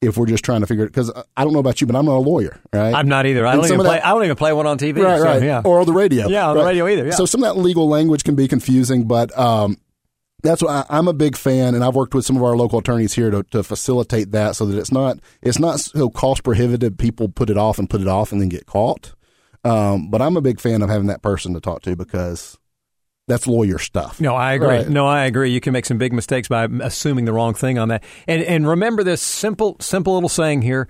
If 0.00 0.16
we're 0.16 0.26
just 0.26 0.44
trying 0.44 0.62
to 0.62 0.66
figure 0.66 0.82
it, 0.84 0.88
because 0.88 1.12
I 1.36 1.44
don't 1.44 1.52
know 1.52 1.60
about 1.60 1.80
you, 1.80 1.86
but 1.86 1.94
I'm 1.94 2.04
not 2.04 2.16
a 2.16 2.18
lawyer, 2.18 2.58
right? 2.72 2.92
I'm 2.92 3.06
not 3.06 3.24
either. 3.24 3.46
I 3.46 3.54
don't 3.54 3.64
even 3.66 3.78
play. 3.78 3.98
that- 3.98 4.04
I 4.04 4.10
don't 4.10 4.24
even 4.24 4.34
play 4.34 4.52
one 4.52 4.66
on 4.66 4.76
TV. 4.76 5.00
right, 5.00 5.18
so, 5.18 5.24
right, 5.24 5.40
Yeah. 5.40 5.62
or 5.64 5.78
on 5.78 5.86
the 5.86 5.92
radio. 5.92 6.26
Yeah, 6.26 6.48
on 6.48 6.56
the 6.56 6.64
radio 6.64 6.88
either, 6.88 7.04
yeah. 7.04 7.10
So 7.12 7.24
some 7.24 7.44
of 7.44 7.54
that 7.54 7.60
legal 7.60 7.88
language 7.88 8.24
can 8.24 8.34
be 8.34 8.48
confusing, 8.48 9.04
but 9.04 9.36
um, 9.38 9.76
that's 10.42 10.62
why 10.62 10.84
I'm 10.88 11.08
a 11.08 11.12
big 11.12 11.36
fan, 11.36 11.74
and 11.74 11.84
I've 11.84 11.94
worked 11.94 12.14
with 12.14 12.24
some 12.24 12.36
of 12.36 12.42
our 12.42 12.56
local 12.56 12.78
attorneys 12.80 13.14
here 13.14 13.30
to, 13.30 13.42
to 13.44 13.62
facilitate 13.62 14.32
that, 14.32 14.56
so 14.56 14.66
that 14.66 14.78
it's 14.78 14.92
not 14.92 15.18
it's 15.40 15.58
not 15.58 15.80
so 15.80 16.10
cost 16.10 16.42
prohibitive. 16.42 16.98
People 16.98 17.28
put 17.28 17.48
it 17.48 17.56
off 17.56 17.78
and 17.78 17.88
put 17.88 18.00
it 18.00 18.08
off 18.08 18.32
and 18.32 18.40
then 18.40 18.48
get 18.48 18.66
caught. 18.66 19.14
Um, 19.64 20.10
but 20.10 20.20
I'm 20.20 20.36
a 20.36 20.40
big 20.40 20.60
fan 20.60 20.82
of 20.82 20.88
having 20.88 21.06
that 21.06 21.22
person 21.22 21.54
to 21.54 21.60
talk 21.60 21.82
to 21.82 21.94
because 21.94 22.58
that's 23.28 23.46
lawyer 23.46 23.78
stuff. 23.78 24.20
No, 24.20 24.34
I 24.34 24.54
agree. 24.54 24.66
Right. 24.66 24.88
No, 24.88 25.06
I 25.06 25.24
agree. 25.26 25.50
You 25.50 25.60
can 25.60 25.72
make 25.72 25.86
some 25.86 25.98
big 25.98 26.12
mistakes 26.12 26.48
by 26.48 26.64
assuming 26.80 27.24
the 27.24 27.32
wrong 27.32 27.54
thing 27.54 27.78
on 27.78 27.88
that. 27.88 28.02
And 28.26 28.42
and 28.42 28.68
remember 28.68 29.04
this 29.04 29.22
simple 29.22 29.76
simple 29.80 30.14
little 30.14 30.28
saying 30.28 30.62
here. 30.62 30.88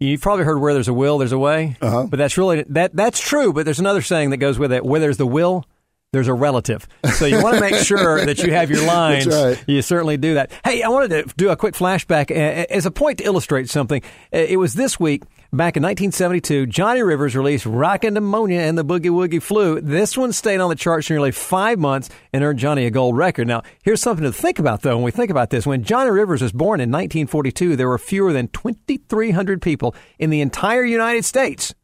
You've 0.00 0.20
probably 0.20 0.44
heard 0.44 0.60
where 0.60 0.74
there's 0.74 0.86
a 0.86 0.92
will, 0.94 1.18
there's 1.18 1.32
a 1.32 1.38
way. 1.38 1.76
Uh-huh. 1.80 2.06
But 2.08 2.18
that's 2.18 2.38
really 2.38 2.64
that 2.68 2.94
that's 2.94 3.20
true. 3.20 3.52
But 3.52 3.64
there's 3.64 3.80
another 3.80 4.02
saying 4.02 4.30
that 4.30 4.36
goes 4.38 4.58
with 4.58 4.72
it. 4.72 4.84
Where 4.84 5.00
there's 5.00 5.16
the 5.16 5.26
will, 5.26 5.64
there's 6.12 6.28
a 6.28 6.34
relative. 6.34 6.86
So 7.14 7.26
you 7.26 7.42
want 7.42 7.56
to 7.56 7.60
make 7.60 7.74
sure 7.76 8.24
that 8.26 8.38
you 8.42 8.52
have 8.52 8.70
your 8.70 8.86
lines. 8.86 9.26
right. 9.26 9.62
You 9.66 9.82
certainly 9.82 10.16
do 10.16 10.34
that. 10.34 10.50
Hey, 10.64 10.82
I 10.82 10.88
wanted 10.88 11.28
to 11.28 11.34
do 11.36 11.50
a 11.50 11.56
quick 11.56 11.74
flashback 11.74 12.30
as 12.30 12.86
a 12.86 12.90
point 12.90 13.18
to 13.18 13.24
illustrate 13.24 13.68
something. 13.68 14.02
Uh, 14.32 14.38
It 14.38 14.56
was 14.58 14.74
this 14.74 14.98
week. 14.98 15.22
Back 15.50 15.78
in 15.78 15.82
1972, 15.82 16.66
Johnny 16.66 17.00
Rivers 17.02 17.34
released 17.34 17.64
Rockin' 17.64 18.12
Pneumonia 18.12 18.60
and 18.60 18.76
the 18.76 18.84
Boogie 18.84 19.04
Woogie 19.10 19.40
Flu. 19.42 19.80
This 19.80 20.14
one 20.14 20.32
stayed 20.34 20.60
on 20.60 20.68
the 20.68 20.74
charts 20.76 21.06
for 21.06 21.14
nearly 21.14 21.30
five 21.30 21.78
months 21.78 22.10
and 22.34 22.44
earned 22.44 22.58
Johnny 22.58 22.84
a 22.84 22.90
gold 22.90 23.16
record. 23.16 23.48
Now, 23.48 23.62
here's 23.82 24.02
something 24.02 24.24
to 24.24 24.32
think 24.32 24.58
about, 24.58 24.82
though, 24.82 24.96
when 24.96 25.04
we 25.04 25.10
think 25.10 25.30
about 25.30 25.48
this. 25.48 25.66
When 25.66 25.84
Johnny 25.84 26.10
Rivers 26.10 26.42
was 26.42 26.52
born 26.52 26.80
in 26.80 26.90
1942, 26.90 27.76
there 27.76 27.88
were 27.88 27.96
fewer 27.96 28.34
than 28.34 28.48
2,300 28.48 29.62
people 29.62 29.94
in 30.18 30.28
the 30.28 30.42
entire 30.42 30.84
United 30.84 31.24
States 31.24 31.74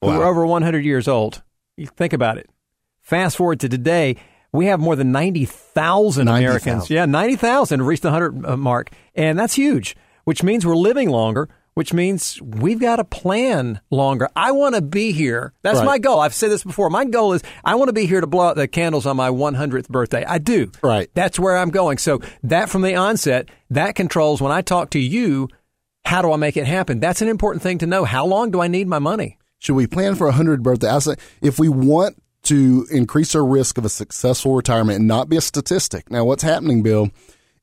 who 0.00 0.06
were 0.06 0.24
over 0.24 0.46
100 0.46 0.82
years 0.82 1.08
old. 1.08 1.42
You 1.76 1.86
think 1.88 2.14
about 2.14 2.38
it. 2.38 2.48
Fast 3.08 3.38
forward 3.38 3.58
to 3.60 3.70
today, 3.70 4.16
we 4.52 4.66
have 4.66 4.80
more 4.80 4.94
than 4.94 5.12
90,000 5.12 6.28
Americans. 6.28 6.90
90,000. 6.90 6.94
Yeah, 6.94 7.06
90,000 7.06 7.82
reached 7.82 8.02
the 8.02 8.08
100 8.10 8.44
uh, 8.44 8.56
mark. 8.58 8.90
And 9.14 9.38
that's 9.38 9.54
huge, 9.54 9.96
which 10.24 10.42
means 10.42 10.66
we're 10.66 10.76
living 10.76 11.08
longer, 11.08 11.48
which 11.72 11.94
means 11.94 12.38
we've 12.42 12.78
got 12.78 12.96
to 12.96 13.04
plan 13.04 13.80
longer. 13.90 14.28
I 14.36 14.52
want 14.52 14.74
to 14.74 14.82
be 14.82 15.12
here. 15.12 15.54
That's 15.62 15.78
Right. 15.78 15.86
my 15.86 15.98
goal. 15.98 16.20
I've 16.20 16.34
said 16.34 16.50
this 16.50 16.62
before. 16.62 16.90
My 16.90 17.06
goal 17.06 17.32
is 17.32 17.42
I 17.64 17.76
want 17.76 17.88
to 17.88 17.94
be 17.94 18.04
here 18.04 18.20
to 18.20 18.26
blow 18.26 18.48
out 18.48 18.56
the 18.56 18.68
candles 18.68 19.06
on 19.06 19.16
my 19.16 19.30
100th 19.30 19.88
birthday. 19.88 20.22
I 20.26 20.36
do. 20.36 20.70
Right. 20.82 21.08
That's 21.14 21.38
where 21.38 21.56
I'm 21.56 21.70
going. 21.70 21.96
So 21.96 22.20
that 22.42 22.68
from 22.68 22.82
the 22.82 22.94
onset, 22.94 23.48
that 23.70 23.94
controls 23.94 24.42
when 24.42 24.52
I 24.52 24.60
talk 24.60 24.90
to 24.90 24.98
you, 24.98 25.48
how 26.04 26.20
do 26.20 26.30
I 26.30 26.36
make 26.36 26.58
it 26.58 26.66
happen? 26.66 27.00
That's 27.00 27.22
an 27.22 27.28
important 27.28 27.62
thing 27.62 27.78
to 27.78 27.86
know. 27.86 28.04
How 28.04 28.26
long 28.26 28.50
do 28.50 28.60
I 28.60 28.68
need 28.68 28.86
my 28.86 28.98
money? 28.98 29.38
Should 29.60 29.76
we 29.76 29.86
plan 29.86 30.14
for 30.14 30.26
a 30.26 30.32
hundred 30.32 30.62
birthday? 30.62 30.88
I 30.90 30.98
say 30.98 31.14
if 31.40 31.58
we 31.58 31.70
want 31.70 32.22
to 32.48 32.86
increase 32.90 33.34
our 33.34 33.44
risk 33.44 33.78
of 33.78 33.84
a 33.84 33.88
successful 33.88 34.54
retirement 34.54 34.98
and 34.98 35.08
not 35.08 35.28
be 35.28 35.36
a 35.36 35.40
statistic. 35.40 36.10
Now, 36.10 36.24
what's 36.24 36.42
happening, 36.42 36.82
Bill, 36.82 37.10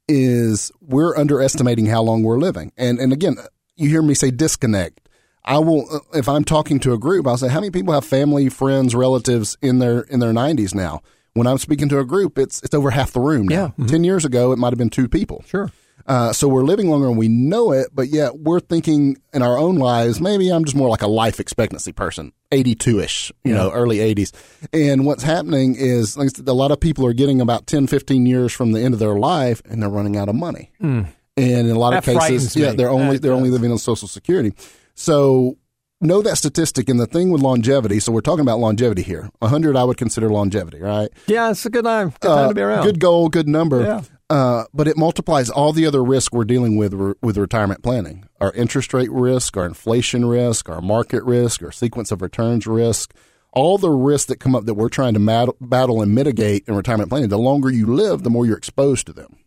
is 0.07 0.71
we're 0.81 1.17
underestimating 1.17 1.87
how 1.87 2.03
long 2.03 2.21
we're 2.23 2.37
living. 2.37 2.71
And 2.77 2.99
and 2.99 3.11
again, 3.11 3.37
you 3.75 3.89
hear 3.89 4.01
me 4.01 4.13
say 4.13 4.31
disconnect. 4.31 5.01
I 5.43 5.59
will 5.59 6.01
if 6.13 6.29
I'm 6.29 6.43
talking 6.43 6.79
to 6.81 6.93
a 6.93 6.97
group, 6.97 7.27
I'll 7.27 7.37
say 7.37 7.49
how 7.49 7.59
many 7.59 7.71
people 7.71 7.93
have 7.93 8.05
family, 8.05 8.49
friends, 8.49 8.93
relatives 8.93 9.57
in 9.61 9.79
their 9.79 10.01
in 10.01 10.19
their 10.19 10.33
90s 10.33 10.75
now. 10.75 11.01
When 11.33 11.47
I'm 11.47 11.57
speaking 11.57 11.89
to 11.89 11.99
a 11.99 12.05
group, 12.05 12.37
it's 12.37 12.61
it's 12.61 12.75
over 12.75 12.91
half 12.91 13.11
the 13.11 13.19
room 13.19 13.47
now. 13.47 13.73
Yeah. 13.77 13.87
10 13.87 14.03
years 14.03 14.23
ago, 14.23 14.51
it 14.51 14.57
might 14.57 14.71
have 14.71 14.77
been 14.77 14.89
two 14.89 15.07
people. 15.07 15.43
Sure. 15.47 15.71
Uh, 16.07 16.31
so 16.31 16.47
we're 16.47 16.63
living 16.63 16.89
longer 16.89 17.07
and 17.07 17.17
we 17.17 17.27
know 17.27 17.71
it, 17.71 17.87
but 17.91 18.09
yet 18.09 18.37
we're 18.37 18.59
thinking 18.59 19.17
in 19.33 19.41
our 19.41 19.57
own 19.57 19.75
lives, 19.75 20.21
maybe 20.21 20.49
I'm 20.49 20.63
just 20.63 20.75
more 20.75 20.87
like 20.87 21.01
a 21.01 21.07
life 21.07 21.39
expectancy 21.39 21.91
person, 21.91 22.31
82 22.55 22.99
ish, 22.99 23.31
you 23.43 23.53
know, 23.53 23.71
early 23.71 23.97
80s. 23.97 24.31
And 24.73 25.05
what's 25.05 25.23
happening 25.23 25.75
is 25.75 26.17
like 26.17 26.29
said, 26.29 26.47
a 26.47 26.53
lot 26.53 26.71
of 26.71 26.79
people 26.79 27.05
are 27.05 27.13
getting 27.13 27.41
about 27.41 27.67
10, 27.67 27.87
15 27.87 28.25
years 28.25 28.51
from 28.53 28.71
the 28.71 28.81
end 28.81 28.93
of 28.93 28.99
their 28.99 29.15
life 29.15 29.61
and 29.69 29.81
they're 29.81 29.89
running 29.89 30.17
out 30.17 30.29
of 30.29 30.35
money. 30.35 30.71
And 30.79 31.07
in 31.37 31.69
a 31.69 31.77
lot 31.79 31.91
That 31.91 32.07
of 32.07 32.19
cases, 32.21 32.55
yeah, 32.55 32.71
me. 32.71 32.77
they're 32.77 32.89
only, 32.89 33.17
That 33.17 33.21
they're 33.23 33.33
only 33.33 33.49
living 33.49 33.71
on 33.71 33.77
social 33.77 34.07
security. 34.07 34.53
So 34.95 35.57
know 36.01 36.21
that 36.21 36.37
statistic 36.37 36.87
and 36.89 36.99
the 36.99 37.07
thing 37.07 37.31
with 37.31 37.41
longevity. 37.41 37.99
So 37.99 38.11
we're 38.11 38.21
talking 38.21 38.41
about 38.41 38.59
longevity 38.59 39.01
here. 39.01 39.29
100 39.39 39.75
I 39.75 39.83
would 39.83 39.97
consider 39.97 40.29
longevity, 40.29 40.79
right? 40.79 41.09
Yeah, 41.27 41.51
it's 41.51 41.65
a 41.65 41.69
good 41.69 41.83
time. 41.85 42.09
Good 42.19 42.27
time 42.29 42.45
Uh, 42.45 42.47
to 42.49 42.53
be 42.53 42.61
around. 42.61 42.83
Good 42.83 42.99
goal, 42.99 43.29
good 43.29 43.47
number. 43.47 43.81
Yeah. 43.83 44.01
Uh, 44.29 44.65
but 44.73 44.87
it 44.87 44.97
multiplies 44.97 45.49
all 45.49 45.71
the 45.71 45.85
other 45.85 46.03
risk 46.03 46.33
we're 46.33 46.45
dealing 46.45 46.77
with 46.77 46.93
re- 46.93 47.13
with 47.21 47.37
retirement 47.37 47.83
planning: 47.83 48.27
our 48.41 48.51
interest 48.53 48.93
rate 48.93 49.11
risk, 49.11 49.55
our 49.55 49.65
inflation 49.65 50.25
risk, 50.25 50.67
our 50.67 50.81
market 50.81 51.23
risk, 51.23 51.61
our 51.61 51.71
sequence 51.71 52.11
of 52.11 52.21
returns 52.21 52.65
risk. 52.65 53.13
All 53.51 53.77
the 53.77 53.89
risks 53.89 54.25
that 54.25 54.41
come 54.41 54.53
up 54.53 54.65
that 54.65 54.73
we're 54.73 54.89
trying 54.89 55.13
to 55.13 55.19
mat- 55.19 55.47
battle 55.61 56.01
and 56.01 56.13
mitigate 56.13 56.65
in 56.67 56.75
retirement 56.75 57.09
planning. 57.09 57.29
The 57.29 57.37
longer 57.37 57.71
you 57.71 57.85
live, 57.85 58.23
the 58.23 58.29
more 58.29 58.45
you're 58.45 58.57
exposed 58.57 59.05
to 59.05 59.13
them. 59.13 59.37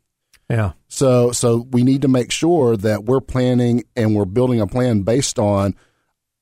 Yeah. 0.49 0.73
So, 0.89 1.31
so 1.33 1.67
we 1.71 1.83
need 1.83 2.01
to 2.03 2.09
make 2.09 2.33
sure 2.33 2.75
that 2.79 3.05
we're 3.05 3.21
planning 3.21 3.85
and 3.97 4.17
we're 4.17 4.25
building 4.25 4.63
a 4.63 4.67
plan 4.67 5.03
based 5.03 5.39
on. 5.39 5.75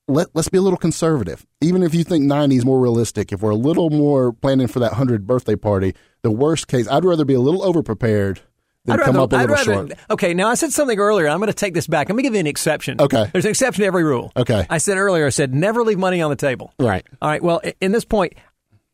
Let, 0.09 0.29
let's 0.35 0.49
be 0.49 0.59
a 0.59 0.63
little 0.63 0.77
conservative. 0.79 1.45
Even 1.61 1.83
if 1.83 1.93
you 1.95 2.05
think 2.05 2.25
90 2.25 2.57
is 2.57 2.65
more 2.65 2.79
realistic, 2.81 3.33
if 3.33 3.43
we're 3.43 3.51
a 3.51 3.57
little 3.57 3.91
more 3.91 4.33
planning 4.33 4.69
for 4.69 4.79
that 4.81 4.93
100 4.93 5.27
birthday 5.27 5.57
party, 5.57 5.95
the 6.23 6.31
worst 6.31 6.69
case, 6.69 6.87
I'd 6.89 7.05
rather 7.05 7.25
be 7.25 7.35
a 7.35 7.41
little 7.41 7.63
overprepared 7.63 8.39
than 8.85 9.01
I'd 9.01 9.05
come 9.05 9.17
rather- 9.17 9.21
up 9.25 9.33
a 9.33 9.37
I'd 9.37 9.41
little 9.51 9.75
rather- 9.75 9.89
short. 9.89 10.01
Okay, 10.11 10.33
now 10.33 10.49
I 10.49 10.55
said 10.55 10.73
something 10.73 10.97
earlier. 10.99 11.27
I'm 11.27 11.39
going 11.39 11.49
to 11.49 11.53
take 11.53 11.75
this 11.75 11.89
back. 11.89 12.09
Let 12.09 12.15
me 12.15 12.23
give 12.23 12.35
you 12.35 12.41
an 12.41 12.47
exception. 12.47 13.01
Okay. 13.01 13.29
There's 13.33 13.45
an 13.47 13.51
exception 13.51 13.83
to 13.83 13.87
every 13.89 14.05
rule. 14.05 14.31
Okay. 14.37 14.65
I 14.71 14.79
said 14.79 14.97
earlier, 14.97 15.27
I 15.27 15.31
said 15.31 15.53
never 15.53 15.83
leave 15.83 15.99
money 15.99 16.23
on 16.23 16.31
the 16.31 16.37
table. 16.37 16.73
Right. 16.79 17.05
All 17.21 17.29
right. 17.29 17.43
Well, 17.43 17.61
in 17.81 17.91
this 17.91 18.05
point, 18.05 18.35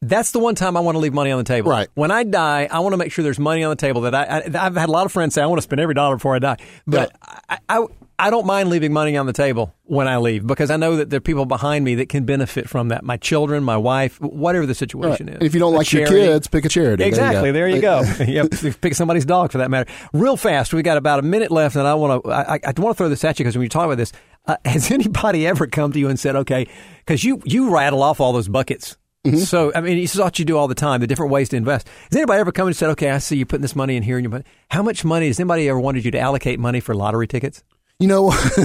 that's 0.00 0.30
the 0.32 0.38
one 0.38 0.54
time 0.54 0.78
I 0.78 0.80
want 0.80 0.94
to 0.94 0.98
leave 0.98 1.12
money 1.12 1.30
on 1.30 1.36
the 1.38 1.44
table. 1.44 1.70
Right. 1.70 1.88
When 1.92 2.10
I 2.10 2.24
die, 2.24 2.68
I 2.70 2.78
want 2.80 2.94
to 2.94 2.96
make 2.96 3.12
sure 3.12 3.22
there's 3.22 3.38
money 3.38 3.62
on 3.64 3.70
the 3.70 3.76
table 3.76 4.00
that 4.00 4.14
I, 4.14 4.24
I 4.24 4.66
I've 4.66 4.76
had 4.76 4.88
a 4.88 4.92
lot 4.92 5.04
of 5.04 5.12
friends 5.12 5.34
say 5.34 5.42
I 5.42 5.46
want 5.46 5.58
to 5.58 5.62
spend 5.62 5.78
every 5.80 5.94
dollar 5.94 6.16
before 6.16 6.34
I 6.34 6.38
die, 6.38 6.56
but 6.86 7.12
I, 7.48 7.58
I 7.68 7.86
I 8.22 8.30
don't 8.30 8.46
mind 8.46 8.68
leaving 8.70 8.92
money 8.92 9.16
on 9.16 9.26
the 9.26 9.32
table 9.32 9.74
when 9.82 10.06
I 10.06 10.18
leave 10.18 10.46
because 10.46 10.70
I 10.70 10.76
know 10.76 10.94
that 10.94 11.10
there 11.10 11.16
are 11.16 11.20
people 11.20 11.44
behind 11.44 11.84
me 11.84 11.96
that 11.96 12.08
can 12.08 12.24
benefit 12.24 12.68
from 12.68 12.88
that. 12.88 13.02
My 13.02 13.16
children, 13.16 13.64
my 13.64 13.76
wife, 13.76 14.20
whatever 14.20 14.64
the 14.64 14.70
Right. 14.70 14.76
situation 14.76 15.28
is. 15.28 15.38
If 15.40 15.54
you 15.54 15.58
don't 15.60 15.74
A 15.74 15.78
like 15.78 15.92
your 15.92 16.06
kids, 16.06 16.46
pick 16.46 16.64
a 16.64 16.68
charity. 16.68 17.02
Exactly. 17.02 17.50
There 17.50 17.66
you 17.66 17.80
go. 17.80 18.04
go. 18.04 18.24
yep. 18.28 18.52
Pick 18.80 18.94
somebody's 18.94 19.24
dog 19.24 19.50
for 19.50 19.58
that 19.58 19.72
matter. 19.72 19.90
Real 20.12 20.36
fast. 20.36 20.72
We 20.72 20.82
got 20.82 20.98
about 20.98 21.18
a 21.18 21.22
minute 21.22 21.50
left, 21.50 21.74
and 21.74 21.84
I 21.84 21.94
want 21.94 22.22
to. 22.22 22.30
I, 22.30 22.60
I 22.64 22.72
want 22.78 22.94
to 22.94 22.94
throw 22.94 23.08
this 23.08 23.24
at 23.24 23.40
you 23.40 23.44
because 23.44 23.56
when 23.56 23.64
you 23.64 23.68
talk 23.68 23.86
about 23.86 23.96
this, 23.98 24.12
uh, 24.46 24.56
has 24.64 24.92
anybody 24.92 25.44
ever 25.44 25.66
come 25.66 25.90
to 25.90 25.98
you 25.98 26.08
and 26.08 26.16
said, 26.16 26.36
"Okay," 26.36 26.68
because 27.04 27.24
you 27.24 27.42
you 27.44 27.74
rattle 27.74 28.04
off 28.04 28.20
all 28.20 28.32
those 28.32 28.46
buckets. 28.46 28.96
Mm-hmm. 29.26 29.38
So 29.38 29.72
I 29.74 29.80
mean, 29.80 29.98
it's 29.98 30.16
what 30.16 30.38
you 30.38 30.44
do 30.44 30.56
all 30.56 30.68
the 30.68 30.76
time. 30.76 31.00
The 31.00 31.08
different 31.08 31.32
ways 31.32 31.48
to 31.48 31.56
invest. 31.56 31.88
Has 31.88 32.16
anybody 32.16 32.38
ever 32.38 32.52
come 32.52 32.68
and 32.68 32.76
said, 32.76 32.90
"Okay, 32.90 33.10
I 33.10 33.18
see 33.18 33.36
you 33.36 33.46
putting 33.46 33.62
this 33.62 33.74
money 33.74 33.96
in 33.96 34.04
here, 34.04 34.16
and 34.16 34.24
you 34.24 34.30
put 34.30 34.46
how 34.70 34.82
much 34.84 35.04
money?" 35.04 35.26
Has 35.26 35.40
anybody 35.40 35.68
ever 35.68 35.80
wanted 35.80 36.04
you 36.04 36.12
to 36.12 36.20
allocate 36.20 36.60
money 36.60 36.78
for 36.78 36.94
lottery 36.94 37.26
tickets 37.26 37.64
You 37.98 38.08
know, 38.08 38.32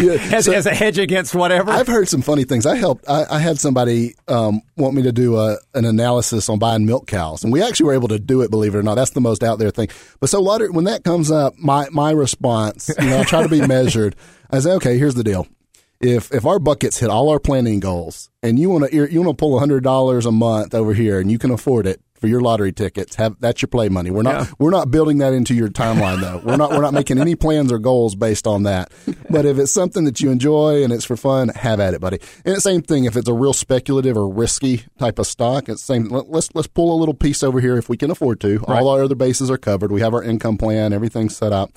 yeah, 0.00 0.16
as, 0.32 0.46
so- 0.46 0.52
as 0.52 0.64
a 0.64 0.74
hedge 0.74 0.98
against 0.98 1.34
whatever? 1.34 1.70
I've 1.70 1.86
heard 1.86 2.08
some 2.08 2.22
funny 2.22 2.44
things. 2.44 2.64
I 2.64 2.76
helped. 2.76 3.04
I, 3.06 3.24
I 3.30 3.38
had 3.40 3.58
somebody 3.58 4.14
um, 4.26 4.62
want 4.76 4.94
me 4.94 5.02
to 5.02 5.12
do 5.12 5.36
a, 5.36 5.58
an 5.74 5.84
analysis 5.84 6.48
on 6.48 6.58
buying 6.58 6.86
milk 6.86 7.06
cows, 7.06 7.44
and 7.44 7.52
we 7.52 7.62
actually 7.62 7.86
were 7.86 7.92
able 7.94 8.08
to 8.08 8.18
do 8.18 8.40
it. 8.40 8.50
Believe 8.50 8.74
it 8.74 8.78
or 8.78 8.82
not, 8.82 8.94
that's 8.94 9.10
the 9.10 9.20
most 9.20 9.42
out 9.44 9.58
there 9.58 9.70
thing. 9.70 9.88
But 10.20 10.30
so, 10.30 10.40
when 10.70 10.84
that 10.84 11.04
comes 11.04 11.30
up, 11.30 11.58
my 11.58 11.88
my 11.90 12.10
response, 12.10 12.90
you 12.98 13.06
know, 13.10 13.20
I 13.20 13.24
try 13.24 13.42
to 13.42 13.48
be 13.50 13.60
measured. 13.66 14.16
I 14.50 14.60
say, 14.60 14.70
okay, 14.72 14.96
here's 14.98 15.14
the 15.14 15.24
deal. 15.24 15.46
If 16.00 16.32
if 16.32 16.46
our 16.46 16.58
buckets 16.58 16.96
hit 16.98 17.10
all 17.10 17.28
our 17.28 17.40
planning 17.40 17.80
goals, 17.80 18.30
and 18.42 18.58
you 18.58 18.70
want 18.70 18.90
to 18.90 19.12
you 19.12 19.20
want 19.22 19.36
to 19.36 19.38
pull 19.38 19.58
hundred 19.58 19.84
dollars 19.84 20.24
a 20.24 20.32
month 20.32 20.74
over 20.74 20.94
here, 20.94 21.20
and 21.20 21.30
you 21.30 21.38
can 21.38 21.50
afford 21.50 21.86
it 21.86 22.00
for 22.20 22.26
your 22.26 22.40
lottery 22.40 22.72
tickets, 22.72 23.16
have 23.16 23.36
that's 23.40 23.62
your 23.62 23.68
play 23.68 23.88
money. 23.88 24.10
We're 24.10 24.22
not 24.22 24.34
Yeah. 24.46 24.52
we're 24.58 24.70
not 24.70 24.90
building 24.90 25.18
that 25.18 25.32
into 25.32 25.54
your 25.54 25.68
timeline 25.68 26.20
though. 26.20 26.40
We're 26.44 26.56
not 26.56 26.70
we're 26.70 26.82
not 26.82 26.92
making 26.94 27.18
any 27.18 27.34
plans 27.34 27.72
or 27.72 27.78
goals 27.78 28.14
based 28.14 28.46
on 28.46 28.64
that. 28.64 28.92
But 29.30 29.44
if 29.46 29.58
it's 29.58 29.72
something 29.72 30.04
that 30.04 30.20
you 30.20 30.30
enjoy 30.30 30.82
and 30.82 30.92
it's 30.92 31.04
for 31.04 31.16
fun, 31.16 31.48
have 31.50 31.80
at 31.80 31.94
it, 31.94 32.00
buddy. 32.00 32.18
And 32.44 32.54
the 32.56 32.60
same 32.60 32.82
thing 32.82 33.04
if 33.04 33.16
it's 33.16 33.28
a 33.28 33.32
real 33.34 33.52
speculative 33.52 34.16
or 34.16 34.28
risky 34.28 34.82
type 34.98 35.18
of 35.18 35.26
stock, 35.26 35.68
it's 35.68 35.82
same. 35.82 36.08
let- 36.08 36.28
Let's 36.30 36.48
let's 36.54 36.68
pull 36.68 36.94
a 36.94 36.98
little 36.98 37.14
piece 37.14 37.42
over 37.42 37.60
here 37.60 37.76
if 37.76 37.88
we 37.88 37.96
can 37.96 38.10
afford 38.10 38.40
to. 38.40 38.58
All 38.68 38.88
our 38.88 39.02
other 39.02 39.14
bases 39.14 39.50
are 39.50 39.58
covered. 39.58 39.90
We 39.92 40.00
have 40.00 40.14
our 40.14 40.22
income 40.22 40.58
plan, 40.58 40.92
everything's 40.92 41.36
set 41.36 41.52
up, 41.52 41.70